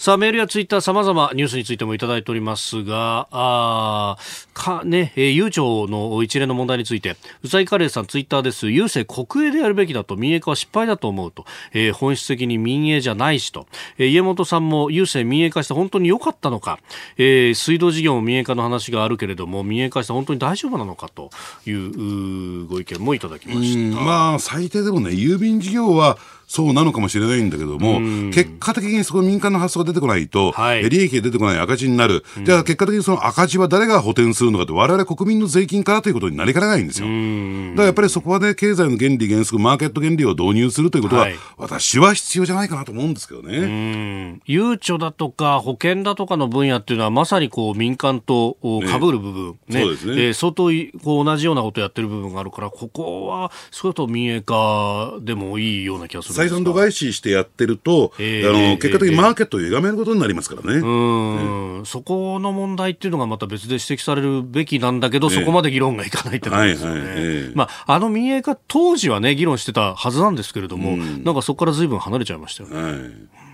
[0.00, 4.16] さあ、メールやツイッター様々ニュースについてもいただいておりますが、あ
[4.54, 8.68] か、ね、えー、悠長の一連の問題について、うさいカレーさんツイッターです。
[8.68, 11.44] 郵政国営でやるべきだと、民営化は失敗だと思うと、
[11.74, 13.66] えー、本質的に民営じゃないしと、
[13.98, 16.78] えー、家元さんも郵政民営化して本当に良かったのか、
[17.18, 21.28] えー、水道事業も民営化の話があるけれども、民営化して本当に大丈夫なのかと
[21.66, 24.00] いうご意見もいただきました。
[24.00, 26.16] まあ、最低でもね、郵便事業は、
[26.50, 28.00] そうなのかもしれないんだけども、
[28.32, 32.24] 結果的にそこ民間の発想が出てこないと、はい、利益が出てこない赤字になる。
[32.42, 37.06] じゃあ結果的にその赤字は誰が補填するのかって、我々国民の税金からということになりかねないんですよ。
[37.06, 44.40] だからやっぱりそこはね、経済の原理原則、マーケット原理を導入するということは、はい、私は必要じゃないかなと思うんですけどね。
[44.44, 48.56] ゆうちょだとか保険だとかの分野っていうのは、まさにこう民間と
[48.90, 50.12] かぶる部分、ね、そうですね。
[50.14, 50.64] えー、相当
[51.04, 60.78] こう同じようなことをやってる部分があるから、ここは、そうと民営化でもいいような気がする採算度外視してやってると、えー、あの結果的にマーケットを歪めることになりますからね。
[60.78, 67.00] うん、そこの問題っていうのがまた別で指摘されるべきなんだけど、そこまで議論がいかないってことですよね。
[67.00, 72.82] はいはいまあ、あの民営化当時はね、議論してたはずなんですけれども、んなんかそこからずいぶん離れちゃいましたよね。
[72.82, 73.50] はい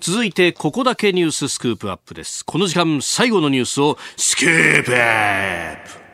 [0.00, 2.44] 続いて、ここだけニューススクープアップです。
[2.44, 6.07] この時間、最後のニュースをスクープアップ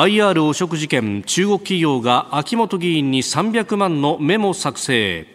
[0.00, 5.26] IR 汚職事件中国企業が秋元議員に300万のメモ作成。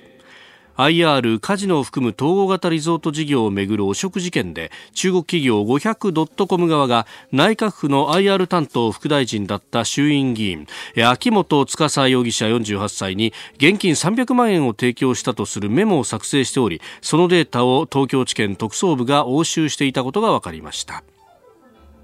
[0.75, 10.65] IR カジノを含む統合型リゾート事業をめぐる汚職事件で中国企業500 .com 側が内閣府の IR 担当副大臣だった衆院議員
[11.05, 21.03] 秋元司容疑者48歳に現金300万円を提供したとするメモを作成しておりそのデータを東京地検特捜部が押収していたことが分かりました。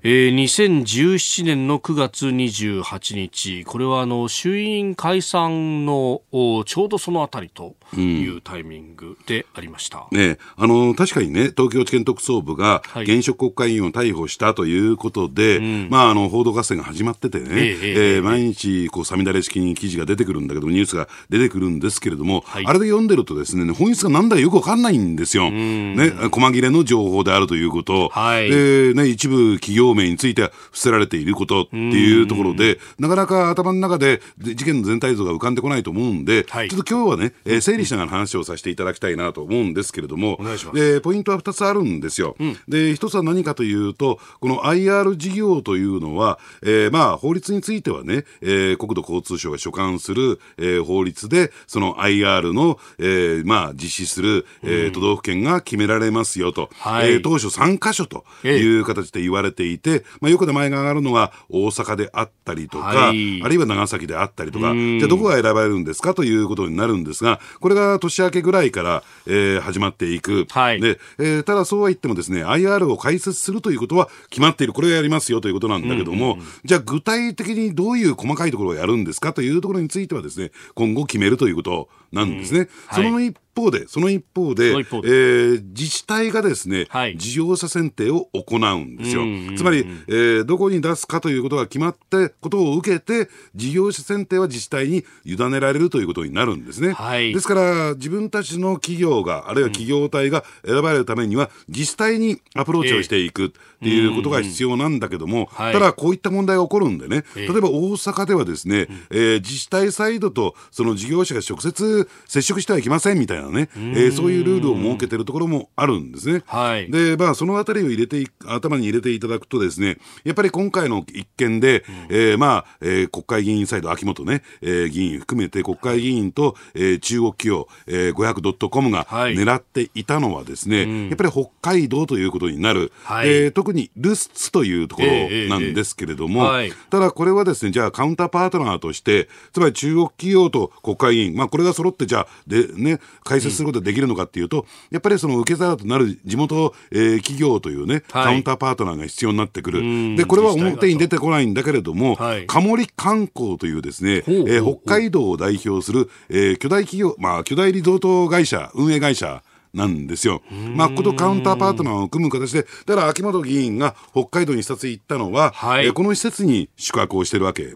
[0.03, 25.51] えー、2017年の9月28日、これはあの衆院解散のちょうどそのあたりというタイミングでありました、うん、ね、あの確かにね、東京地検特捜部が現職国会議員を逮捕したということで、はい、まあ、あの報道合戦が始まっててね、えー、えー、毎日こう、さみだれ式に記事が出てくるんだけど、ニュースが出てくるんですけれども、はい、あれで読んでるとですね、本質がなんだかよくわかんないんですよ。
[25.51, 40.39] ね、細切れの情報であるということ、はい、でね、一部企業名については伏せられていることっていうところで、なかなか頭の中で事件の全体像が浮かんでこないと思うんで、はい、ちょっと今日はね、えー、整理しながら話をさせていただきたいなと思うんですけれども、
[40.73, 42.35] でポイントは2つあるんですよ。
[42.39, 59.80] うん、で1つは何かというと、この IR 事業というのは、えー、まあ法律についてはね、えー、国土交通省が所管する、えー、法律で、その IR の、えー、まあ実施する、えー、都道府県が決められますよと、はい、えー、当初3箇所という形で言われていて、
[60.19, 70.45] まあ、よく名前が上がるのは大阪であったりとか、はい、あるいは長崎であったりとか、じゃあどこが選ばれるんですかということになるんですが、これが年明けぐらいから、えー、始まっていく。
[70.49, 74.73] はい、で、えー、ただそうは言ってもですね、IR を開設するということは決まっている。
[74.73, 82.59] これをやりますよということなんだけども、じゃあ具体的にどういう細かいところをやるんですかというところについてはですね、今後決めるということなんですね。
[82.59, 85.09] うんはい、その一方で、その一方で、一方で。
[85.09, 87.17] えー自治体がですね、はい。
[87.17, 89.23] 事業者選定を行うんですよ。
[89.57, 96.91] つまり、えーどこに出すかということが決まって、ことを受けて、事業者選定は自治体に委ねられるということになるんですね。
[96.93, 97.33] はい。
[97.33, 103.49] ですから、自分たちの企業が、あるいは企業体が選ばれるためには、自治体にアプローチをしていくっ
[103.81, 105.73] ていうことが必要なんだけども、はい。
[105.73, 116.43] ただ、こういった問題が起こるんでね、ええ例えば大阪ではですね、えー自治体サイドとその事業者が直接接触してはいけませんみたいなね、えーそういうルールを設けてるところもあるんですね。
[116.45, 116.91] はい。
[116.91, 129.33] で、まあ、そのあたりを入れてい頭に入れていただくとですね、やっぱり今回の一件で、えーまあ、えー国会議員サイド、秋元ね、えー議員含めて国会議員と、えー中国企業、えー、500.com がはい。
[129.35, 133.29] 狙っていたのはですね、やっぱり北海道ということになる、はい。
[133.29, 135.07] えー特にルスツというところ
[135.49, 136.73] なんですけれども、ええええはい。
[136.89, 142.99] ただこれはですね、じゃあカウンターパートナーとして、つまり中国企業と国会議員、まあこれが揃ってじゃあ、でね、
[143.31, 148.25] 解説することができるのかっていうと、やっぱりその受け皿となる地元、えー企業というね、はい。
[148.25, 149.81] カウンターパートナーが必要になってくる。
[149.81, 150.15] ん。
[150.17, 152.45] で、これは表に出てこないんだけれども、はい。
[152.47, 160.41] カモリ観光というですね、えー北海道を代表する、えー巨大企業、まあ巨大リゾート会社、運営会社、なんですよ。
[160.75, 165.85] まあ、こことカウンターパートナーを組む形で、だから秋元議員が北海道に視察行ったのは、はい。
[165.85, 167.75] えーこの施設に宿泊をしてるわけ。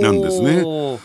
[0.00, 0.64] なんですね。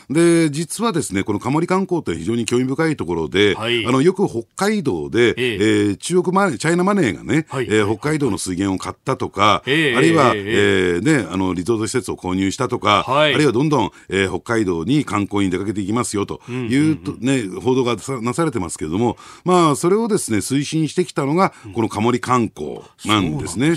[0.10, 3.86] で、実はですね、このカモリ観光って非常に興味深いところで、はい。
[3.86, 5.54] あの、よく北海道で、ええ。
[5.56, 7.66] えー中国マネー、チャイナマネーがね、はい。
[7.66, 10.44] えー北海道の水源を買ったとか、ええあるいは、ええ。
[10.46, 13.34] えーね、あの、リゾート施設を購入したとか、はい。
[13.34, 23.76] あるいはどんどん、えー北海道に観光に出かけていきますよというと、ね、報道がさなされてますけれども、まあ、それをですね、推進してきたのが、このカモリ観光なんですね。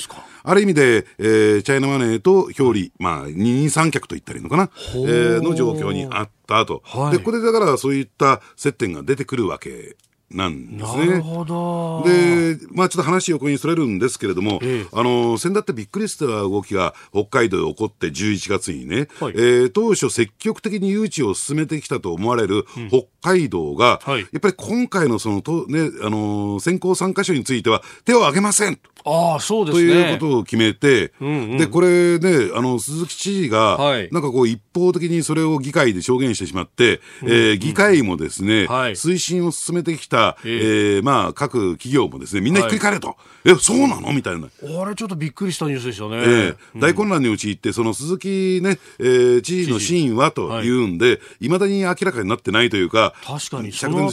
[0.49, 7.19] ある意味で、えーチャイナマネーと表裏、まあ、二人三脚と言ったらいいのかな、えーの状況にあったと、はい。
[7.19, 9.97] で、これだからそういった接点が出てくるわけ
[10.31, 11.07] なんですね。
[11.07, 12.03] なるほど。
[12.05, 28.79] で、まあちょっと話横にそれるんですけれども、ええあの、先だってびっくりした動きが北海道で起こって11月にね、はいえー当初積極的に誘致を進めてきたと思われる北海道が、はいやっぱり今回のそのと、ね、あの、選考参加所については手を挙げません。
[29.05, 30.11] ああ、そうですとね。
[30.11, 40.99] いうことを決めて、んうんで、これね、あの、鈴木知事が、はいなんかこう一方的にそれを議会で証言してしまって、えー議会もですね、はい推進を進めてきた、ええ。
[41.01, 43.17] ーまあ、各企業もですね、みんなひっくり返れと。
[43.45, 44.13] え、そうなの？
[44.13, 44.49] みたいな。
[44.49, 46.17] あれちょっとびっくりしたニュースでしたね。
[46.17, 46.81] ええ。
[46.81, 51.49] 大混乱に陥って、その鈴木ね、えー知事の真意はというんで、い。
[51.49, 54.13] まだに明らかになってないというか、確かにそ釈の後。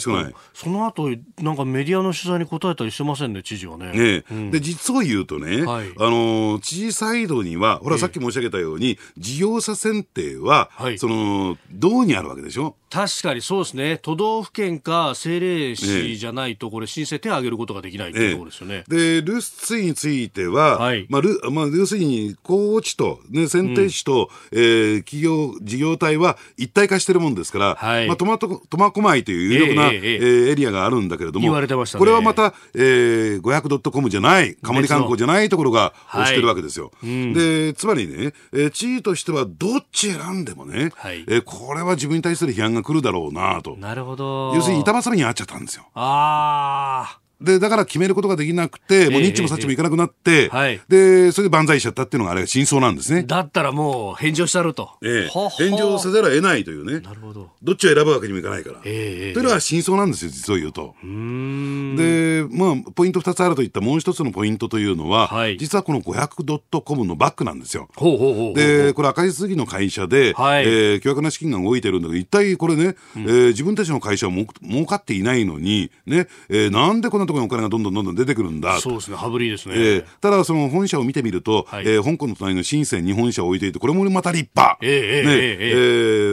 [0.53, 1.09] その後
[1.41, 4.23] なんかメディアの取材に答えたりしてませんね知事はね。
[4.29, 5.87] ねで実を言うとね、はい。
[5.97, 10.99] あのー知事サイドには、ほら、さっき申し上げたように、事業者選定は、はい。
[10.99, 12.75] その道にあるわけでしょ？
[12.91, 13.99] 確かにそうですね。
[14.03, 18.83] 都道府県か政令市じゃないとこれ申請手を挙げることができないっていうところですよね。
[18.87, 36.91] で、ルスツイについては、はいまあ、ルまあ、要するに、候補地と、ね、選定地と、えー企業、事業体は一体化してるもんですから、はいまあ、苫小苫小牧という有力な、えええええーエリアがあるんだけれども、言われてましたねこれはまた、えー、500.com じゃない、カモリ観光じゃないところがはい推してるわけですよ。
[37.01, 43.75] で、つまりね、えー、知事としてはどっち選んでもね、はいえーこれは自分に対する批判が来るだろうなと。
[43.77, 44.53] なるほど。
[44.55, 45.82] 要するに板挟みにあっちゃったんですよ。
[45.83, 45.91] よ。
[45.95, 47.22] ああ。
[47.43, 53.23] で、だから決めることができなくて、もうええニッチもサッチもいかなくなって、はいで、それで万歳しちゃったっていうのがあれが真相なんですあね。
[53.23, 54.91] だったらもう返上したると。
[55.03, 56.99] ええ返上せざるを得ないというね。
[57.01, 57.51] なるほど。
[57.61, 58.79] どっちを選ぶわけにもいかないから。
[58.85, 60.95] ええというのが真相なんですよ、実を言うと。
[61.03, 67.89] うーんで、まあ、ポイント2つあるといったもう一つのポイントというのは、はい実はこの 500.com のバックなんですよ。
[67.95, 68.53] ほうほうほう。
[68.53, 78.79] で、これ赤字続きの会社で、はいえー巨額な資金が動いてるんだけど、一体これね、えー自分たちの会社はもう儲かっていないのに、ね、えーなんでこんなところにお金がどんどんどんどん出てくるんだ。
[78.79, 79.17] そうですね。
[79.17, 79.75] 羽振りですね。
[79.77, 81.83] えーただ、その本社を見てみると、はい。
[81.87, 84.77] えー香港の隣の深センに本社を置いていて、これもまた立派。
[84.81, 85.31] ええええね。
[85.35, 85.73] ええ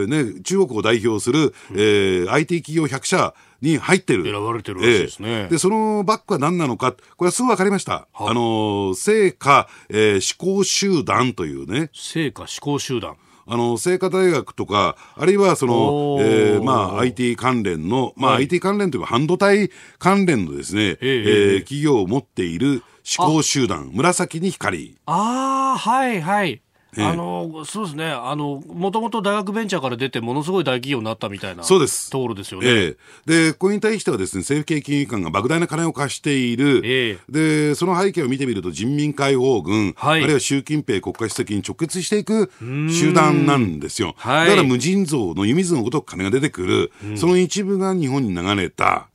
[0.05, 4.23] ーね、中国を代表する、えー IT 企業100社に入ってる。
[4.23, 5.29] 選ばれてるらしいですね。
[5.29, 8.07] えーで、そのバックは何なのか、これはすぐ分かりました。
[8.13, 13.15] あのー、成果、えー思考集団というね、成果思考集団。
[13.47, 19.69] あの、清華大学とか、あるいはそのえーまあ、IT 関連の、まあ、はい IT 関連というか、半導体
[19.99, 22.83] 関連のですね、えええええー企業を持っている
[23.17, 24.97] 思考集団、紫に光。
[25.05, 26.61] ああはいはい。
[26.97, 27.05] ええ。
[27.05, 28.05] あのそうですね。
[28.05, 32.09] あのもともと大学ベンチャーから出てものすごい大企業になったみたいなそうです。
[32.09, 32.67] ところですよね。
[32.67, 33.51] ええ。
[33.51, 36.81] で、これに対してはですね、政府系金融機関が莫大な金を貸している。
[36.83, 40.23] えで、その背景を見てみると、人民解放軍、はい。
[40.23, 42.51] あるいは習近平国家主席に直結していく
[42.89, 44.13] 集団なんですよ。
[44.17, 44.49] はい。
[44.49, 49.07] だから無尽蔵の湯水のごとく金が出てくる、その一部が日本に流れた。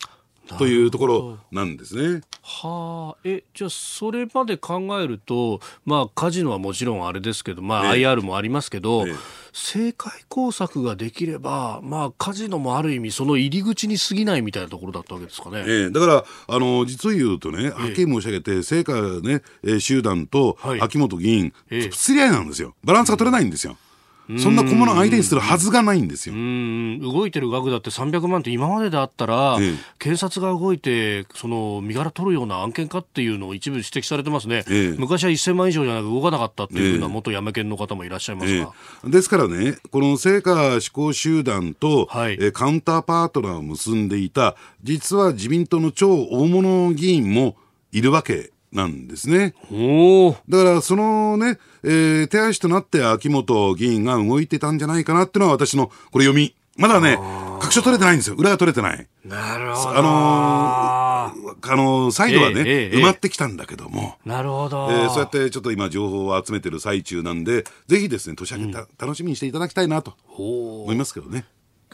[0.58, 2.22] というところなんですね。
[2.42, 9.14] はあ、え、じゃあ、それまで考えると、まあ、カジノはもちろんあれですけど、まあ、IR もありますけど、ええ、
[9.52, 15.64] 政界工作ができれば、まあ、カジノもある意味、その入り口に過ぎないみたいなところだったわけですかね。
[15.66, 22.74] ええ、だから、あの、実を言うとね、はっきり申し上げて、政界ね、え集団と秋元議員、はい、釣り合いなんですよ。
[22.84, 23.76] バランスが取れないんですよ。
[24.38, 26.34] そんな小物相手にするはずがないんですよ。
[26.34, 34.64] 動いてる額だって300万って今までであったら、ええ、検察が動いて、その身柄取るような案件かっていうのを一部指摘されてますね。
[34.68, 38.72] え、昔は1000万以上じゃなく動かなかったっていうふうな元山県の方もいらっしゃいますが。
[39.04, 47.56] ですからね、この成果志向集団と、はい、えカウンターパートナーを結んでいた、実は自民党の超大物議員も
[47.92, 49.54] いるわけなんですね。
[50.48, 56.54] だからそのね、えー、手足となって秋元議員が動いてたんじゃないかなっていうのは私のこれ読み。
[56.78, 57.18] まだね、
[57.58, 58.36] 確証取れてないんですよ。
[58.36, 59.06] 裏が取れてない。
[59.24, 59.96] なるほど。
[59.96, 64.16] あのー、あのー、サイドはね、えーえー、埋まってきたんだけども。
[64.26, 64.88] なるほど。
[64.90, 71.46] えー、そうやってちょっと今情報を集めてる最中なんで、ぜひですね、年明けた、うん、楽しみにしていただきたいなと思いますけどね。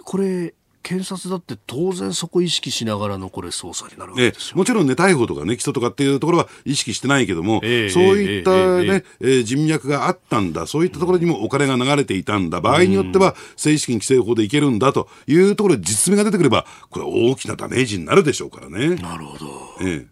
[0.02, 0.52] これ、
[0.82, 8.50] 検察だって当然そこ意識しながらのこれ捜査になるわけですよ、もちろんね、逮捕とかね、起訴とかっていうところは意識してないけども、えー、そういった
[8.82, 18.96] ね、えー、人脈があったんだ、そういったところにもお金が流れていたんだ、場合によっては正式に規制法でいけるんだというところで実名が出てくれば、これ大きなダメージになるでしょうからね。
[18.96, 19.76] なるほど。
[19.80, 20.06] えー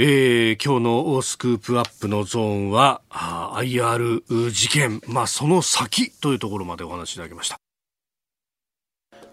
[0.00, 0.84] えー、今日
[1.16, 7.58] のスクープアップのゾーンは、IR 事件、まあ、その先というところまでお話しいただきました。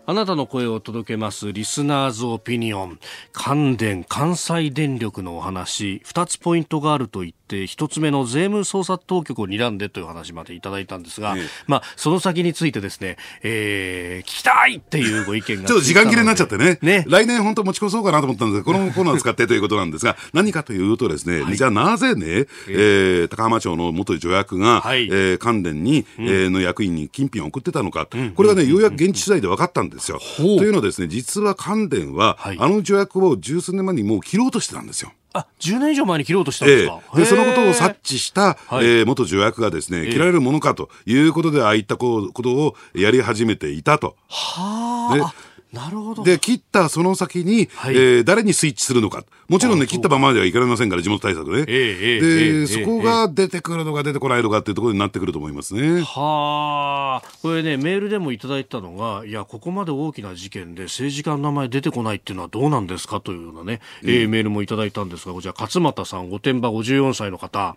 [0.08, 3.00] あなたの声を届けますリスナーズオピニオン。
[3.34, 6.04] 関電関西電力のお話。
[6.06, 16.78] 2つポイントがあると言って1つ目の税務捜査当局を睨んでという話までいただいたんですが、ええ、まあ、その先についてですね、えー、聞きたいっていうご意見がちょっと時間切れになっちゃってね。
[16.84, 17.04] ね。
[17.08, 30.20] 来年本当持ち越そうかなと思ったんですがこの コーナーを使ってということなんですが何かというとですね、はい、じゃあなぜね、えー、高浜町の元助役が、はい、えー、関電に、うん、えー、の役員に金品を送ってたのか、うん、これがねようやく現地取材で分かったんですよ。
[30.38, 35.12] というのはですね、実は関電は、はい、あの助役を十数年前にもう切ろうとしてたんですよ。
[35.34, 44.16] あ、10年以上前に切ろうとしたんですか、えー、で、そのことを察知した、はい、えー、元助役がですね、切られるものかということで、ああいったことをやり始めていたと。
[44.30, 45.55] はあ。
[45.76, 46.24] なるほど。
[46.24, 49.26] で、切ったその先に、はい、えー、誰にスイッチするのか。
[49.50, 51.66] もちろんね、切ったままではいかれませんから、地元対策ね。
[51.68, 56.02] えー、で、そこが出てくるのか出てこないのかっていうところになってくると思いますね。
[56.02, 57.30] はあ。
[57.42, 67.76] これね、メールでもいただいたのが、いや、ここまで大きな事件で政治家の名前出てこないっていうのはどうなんですかというようなね、うん、えー、メールもいただいたんですが、こちら、勝俣さん、御殿場54歳の方。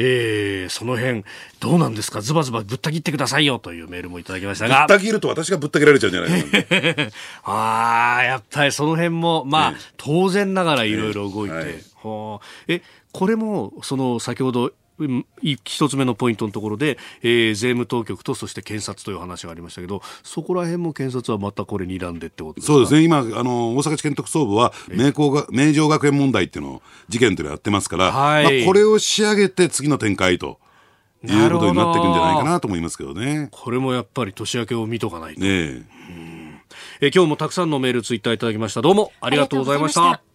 [0.00, 1.24] えー、その辺、
[1.58, 2.20] どうなんですか？
[2.20, 4.86] ズバズバぶった切ってくださいよというメールもいただきましたが。
[4.86, 7.10] ぶった切ると私がぶった切られちゃうんじゃないかな。
[7.52, 11.54] ああ、やっぱりその辺も、まあ、当然ながらいろいろ動いて。
[11.56, 12.82] はい、え、
[13.12, 14.70] これも、その、先ほど、
[15.64, 22.72] 一つ目のポイントのところで、えー、税務当局とそして検察という話がありましたけどそこら辺も検察はまたこれ睨んでってことですか？
[22.72, 30.58] そうですね今あの大阪地検特捜部は名工が名城学園問題っていうのを事件というのをやってますから、はいまあ、これを仕上げて次の展開と。
[31.24, 33.48] いうことになっていくんじゃないかなと思いますけどね。
[33.50, 35.40] これもやっぱり年明けを見とかないと。
[35.40, 35.82] ねえ。
[37.00, 38.82] え今日もたくさんのメールツイッターいただきました。
[38.82, 40.27] どうもありがとうございました。